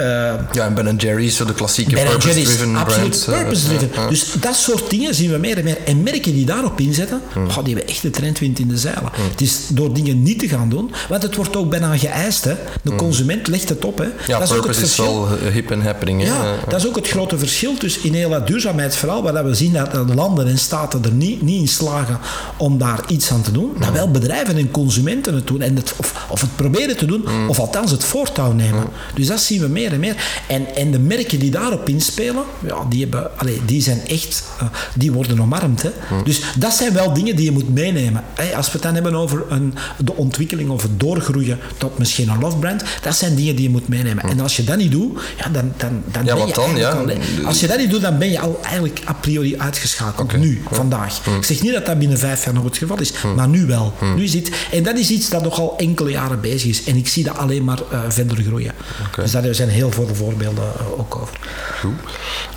[0.52, 3.90] Ja, en Ben Jerry's, zo de klassieke Ben Jerry's, purpose-driven absoluut eh, purpose-driven.
[3.96, 4.08] ja, ja.
[4.10, 5.78] Dus dat soort dingen zien we meer en meer.
[5.86, 9.10] En merken die daarop inzetten, oh, die hebben echt de trendwind in de zeilen.
[9.32, 12.44] Het is door dingen niet te gaan doen, want het wordt ook bijna geëist.
[12.44, 12.54] Hè.
[12.82, 13.98] De consument legt het op.
[13.98, 14.04] Hè.
[14.28, 15.28] Ja, dat is ook het purpose is verschil.
[15.30, 16.22] wel eh, hip en happening.
[16.22, 16.28] hè.
[16.28, 19.74] Ja, dat is ook het grote verschil tussen in heel dat duurzaamheidsverhaal, waar we zien
[19.74, 22.20] dat de landen en staten er niet, niet in slagen
[22.58, 25.94] om daar iets aan te doen, dat wel bedrijven en consumenten het doen, en het,
[25.98, 28.84] of, of het proberen te doen, of althans het voortouw nemen.
[29.16, 30.16] Dus dat zien we meer en meer.
[30.48, 34.66] En, en de merken die daarop inspelen, ja, die, hebben, allee, die zijn echt, eh,
[34.96, 35.82] die worden omarmd.
[35.82, 35.90] Hè.
[36.24, 38.24] Dus dat zijn wel dingen die je moet meenemen.
[38.56, 42.40] Als we het dan hebben over een, de ontwikkeling of het doorgroeien tot misschien een
[42.40, 44.24] love brand, dat zijn dingen die je moet meenemen.
[44.24, 46.90] En als je dat niet doet, ja, dan, dan, dan Ja, ben je dan, ja.
[46.90, 50.38] al- als je dat niet doet, dan ben je al eigenlijk a priori uitgeschakeld.
[50.38, 51.22] Nu, vandaag.
[51.38, 53.89] Ik zeg niet dat dat binnen vijf jaar nog het geval is, maar nu wel.
[54.16, 56.84] Nu zit, en dat is iets dat nogal enkele jaren bezig is.
[56.84, 58.74] En ik zie dat alleen maar eh, verder groeien.
[59.16, 61.38] Dus daar zijn heel veel voorbeelden eh, ook over.
[61.80, 61.94] Goed.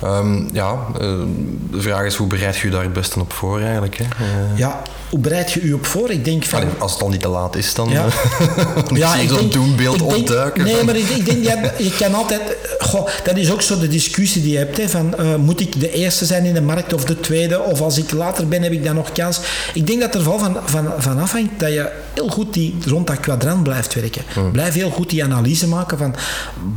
[0.01, 1.19] Ehm, ja, eh,
[1.71, 3.97] de vraag is hoe bereid je je daar het beste op voor eigenlijk?
[3.97, 4.05] Hè?
[4.55, 4.81] Ja,
[5.13, 6.09] hoe bereid je u op voor?
[6.09, 6.63] Ik denk van...
[6.79, 8.05] als het al niet te laat is, dan Ja.
[8.05, 10.63] eh, Ja, zie zo'n doembeeld opduiken.
[10.63, 12.41] Nee, maar ik, ik denk, ja, je kan altijd...
[12.79, 14.77] Goh, dat is ook zo de discussie die je hebt.
[14.77, 17.59] Hè, van, eh, moet ik de eerste zijn in de markt of de tweede?
[17.61, 19.39] Of als ik later ben, heb ik dan nog kans?
[19.73, 23.07] Ik denk dat er vooral van, van, van afhangt dat je heel goed die, rond
[23.07, 24.21] dat kwadrant blijft werken.
[24.51, 26.15] Blijf heel goed die analyse maken van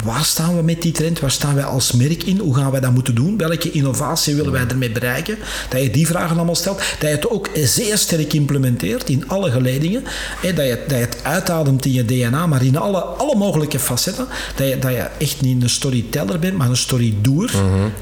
[0.04, 1.20] waar staan we met die trend?
[1.20, 2.38] Waar staan wij als merk in?
[2.38, 3.36] Hoe gaan wij dat moeten doen?
[3.38, 5.38] Welke innovatie willen wij ermee bereiken?
[5.68, 6.76] Dat je die vragen allemaal stelt.
[6.78, 10.02] Dat je het ook zeer sterk implementeert in alle geledingen.
[10.42, 13.78] Hè, dat, je, dat je het uitademt in je DNA, maar in alle, alle mogelijke
[13.78, 14.26] facetten.
[14.56, 17.50] Dat je, dat je echt niet een storyteller bent, maar een storydoer.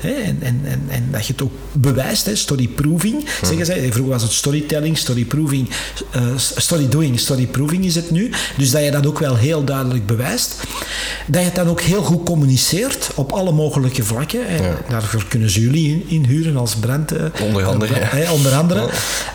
[0.01, 3.25] Hè, en, en, en, en dat je het ook bewijst, hè, storyproving.
[3.43, 5.69] Zeggen zij, vroeger was het storytelling, storyproving,
[6.11, 6.23] eh
[6.57, 8.31] storydoing, storyproving is het nu.
[8.57, 10.55] Dus dat je dat ook wel heel duidelijk bewijst.
[11.27, 14.47] Dat je het dan ook heel goed communiceert op alle mogelijke vlakken.
[14.49, 17.13] En Daarvoor kunnen ze jullie in- inhuren als brand.
[17.13, 18.89] eh, Onder andere, eh, onder andere.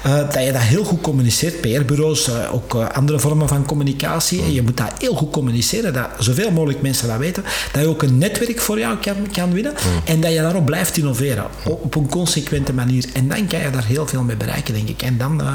[0.03, 1.61] Dat je dat heel goed communiceert.
[1.61, 4.41] PR-bureaus, eh, ook eh, andere vormen van communicatie.
[4.41, 5.93] En je moet dat heel goed communiceren.
[5.93, 7.43] Dat zoveel mogelijk mensen dat weten.
[7.71, 9.73] Dat je ook een netwerk voor jou kan, kan winnen.
[10.05, 11.45] En dat je daarop blijft innoveren.
[11.63, 13.05] Op een consequente manier.
[13.13, 15.01] En dan kan je daar heel veel mee bereiken, denk ik.
[15.01, 15.53] En dan, eh,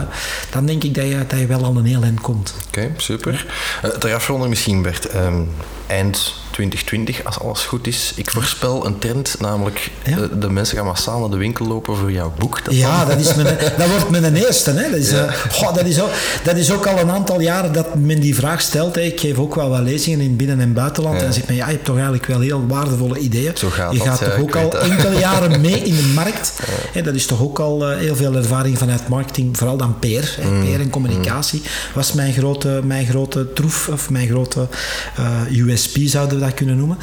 [0.51, 2.55] dan denk ik dat je, dat je wel al een heel eind komt.
[2.67, 3.47] Oké, super.
[3.83, 5.07] Eh ter afronding misschien, Bert.
[5.09, 5.43] ehm,
[5.87, 8.13] eind 2020, als alles goed is.
[8.17, 10.17] Ik voorspel een trend, namelijk Ja.
[10.17, 12.65] de, de mensen gaan massaal naar de winkel lopen voor jouw boek.
[12.65, 14.71] Dat Ja, dan- dat, is mijn, dat wordt mijn eerste.
[14.71, 14.91] Hè.
[14.91, 16.11] Dat, is, eh, goh, dat, is ook,
[16.45, 18.95] dat is ook al een aantal jaren dat men die vraag stelt.
[18.95, 19.01] Hè.
[19.01, 21.19] Ik geef ook wel wat lezingen in binnen- en buitenland.
[21.19, 23.53] En dan zegt men, ja, je hebt toch eigenlijk wel heel waardevolle ideeën.
[23.57, 24.83] Zo gaat je gaat toch ook al dat.
[24.83, 26.53] enkele jaren mee in de markt.
[26.93, 29.57] Hè, dat is toch ook al eh, heel veel ervaring vanuit marketing.
[29.57, 30.07] Vooral dan PR.
[30.07, 30.51] Hè.
[30.51, 30.65] Mm.
[30.65, 31.63] PR en communicatie
[31.95, 33.89] was mijn grote, mijn grote troef.
[33.89, 34.69] Of mijn grote
[35.17, 36.99] eh, USP zouden we dat kunnen noemen.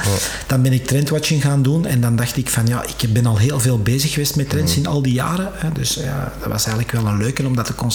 [0.48, 3.38] Dan ben ik trendwatching gaan doen en dan dacht ik van ja, ik ben al
[3.38, 5.50] heel veel bezig geweest met trends in al die jaren.
[5.54, 7.91] Hè, dus ja, dat was eigenlijk wel een leuke om dat te constateren.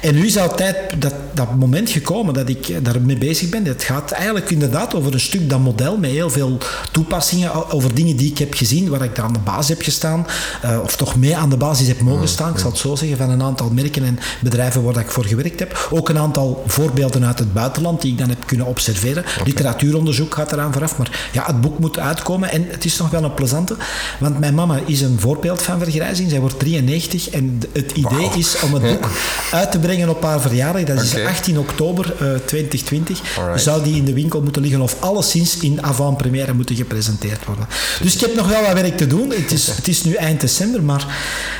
[0.00, 3.64] En nu is altijd dat, dat moment gekomen dat ik daarmee bezig ben.
[3.64, 6.58] Het gaat eigenlijk inderdaad over een stuk dat model met heel veel
[6.92, 10.26] toepassingen, over dingen die ik heb gezien, waar ik daar aan de basis heb gestaan,
[10.64, 13.16] uh, of toch mee aan de basis heb mogen staan, ik zal het zo zeggen,
[13.16, 15.88] van een aantal merken en bedrijven waar ik voor gewerkt heb.
[15.90, 19.24] Ook een aantal voorbeelden uit het buitenland die ik dan heb kunnen observeren.
[19.44, 23.24] Literatuuronderzoek gaat eraan vooraf, maar ja, het boek moet uitkomen en het is nog wel
[23.24, 23.76] een plezante,
[24.18, 26.30] want mijn mama is een voorbeeld van vergrijzing.
[26.30, 29.10] Zij wordt 93 en het idee is om het boek
[29.52, 30.84] uit te brengen op haar verjaardag.
[30.84, 33.20] Dat is 18 oktober uh, 2020.
[33.56, 37.66] Zou die in de winkel moeten liggen of alleszins in avant-première moeten gepresenteerd worden.
[38.02, 39.30] Dus ik heb nog wel wat werk te doen.
[39.30, 41.06] Het is, het is nu eind december, maar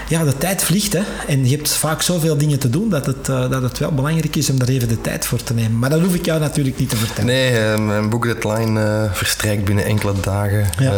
[0.09, 0.93] ja, de tijd vliegt.
[0.93, 1.03] Hè.
[1.27, 4.37] En je hebt vaak zoveel dingen te doen dat het, uh, dat het wel belangrijk
[4.37, 5.79] is om daar even de tijd voor te nemen.
[5.79, 7.27] Maar dat hoef ik jou natuurlijk niet te vertellen.
[7.27, 10.93] Nee, uh, mijn boekdeadline uh, verstrijkt binnen enkele dagen ja.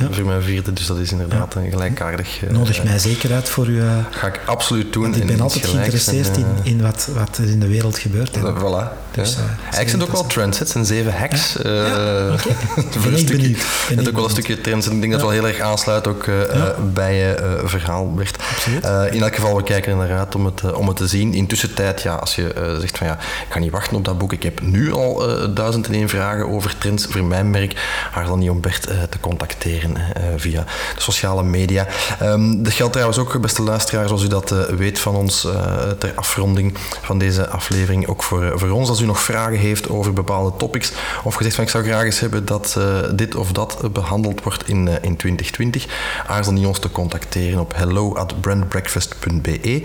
[0.00, 0.08] ja.
[0.10, 0.72] voor mijn vierde.
[0.72, 1.70] Dus dat is inderdaad ja.
[1.70, 2.40] gelijkaardig.
[2.50, 3.80] Nodig mij zeker uit voor u.
[4.10, 5.14] Ga ik absoluut doen.
[5.14, 8.36] ik ben altijd geïnteresseerd in, in wat, wat er in de wereld gebeurt.
[8.36, 9.04] En, voilà.
[9.16, 9.36] Dus,
[9.70, 9.78] ja.
[9.78, 10.58] ik zit ook wel trends.
[10.58, 11.56] Het zijn zeven hacks.
[11.62, 11.70] Ja?
[11.70, 12.56] Uh, okay.
[13.02, 13.36] voor een stukje.
[13.36, 13.64] Benieuwd.
[13.88, 14.86] Het is ook wel een stukje trends.
[14.86, 16.42] En ik denk dat het wel heel erg aansluit ook uh,
[16.92, 18.36] bij je uh, verhaal, Bert.
[19.10, 21.34] in elk geval, we kijken inderdaad om het, om het te zien.
[21.34, 24.32] Intussen tijd, ja, als je zegt van ja, ik ga niet wachten op dat boek.
[24.32, 25.22] Ik heb nu al
[25.54, 27.72] duizend en één vragen over trends voor mijn merk.
[28.10, 29.96] Haar dan niet om Bert te contacteren
[30.36, 30.64] via
[30.94, 31.86] de sociale media.
[32.22, 35.25] Um, dat geldt trouwens ook, beste luisteraars, zoals u dat weet van ons
[35.98, 38.08] ter afronding van deze aflevering.
[38.08, 40.92] Ook voor, voor ons, als u nog vragen heeft over bepaalde topics
[41.24, 44.68] of gezegd van ik zou graag eens hebben dat uh, dit of dat behandeld wordt
[44.68, 45.86] in, uh, in 2020,
[46.26, 49.82] aarzel niet ons te contacteren op hello at brandbreakfast.be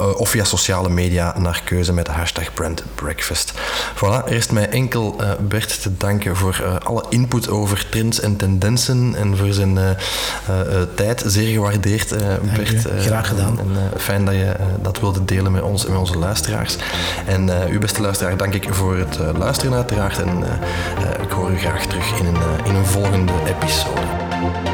[0.00, 3.52] uh, of via sociale media naar keuze met de hashtag brandbreakfast.
[3.94, 5.16] Voilà, eerst mij enkel
[5.48, 9.78] Bert te danken voor alle input over trends en tendensen en voor zijn
[10.94, 11.22] tijd.
[11.26, 12.14] Zeer gewaardeerd,
[12.56, 12.86] Bert.
[12.98, 13.58] graag gedaan.
[13.58, 16.76] En, fijn dat je dat wilde delen met ons en met onze luisteraars.
[17.26, 20.44] En uw beste luisteraar dank ik voor het luisteren uiteraard en
[21.22, 24.73] ik hoor u graag terug in een, in een volgende episode.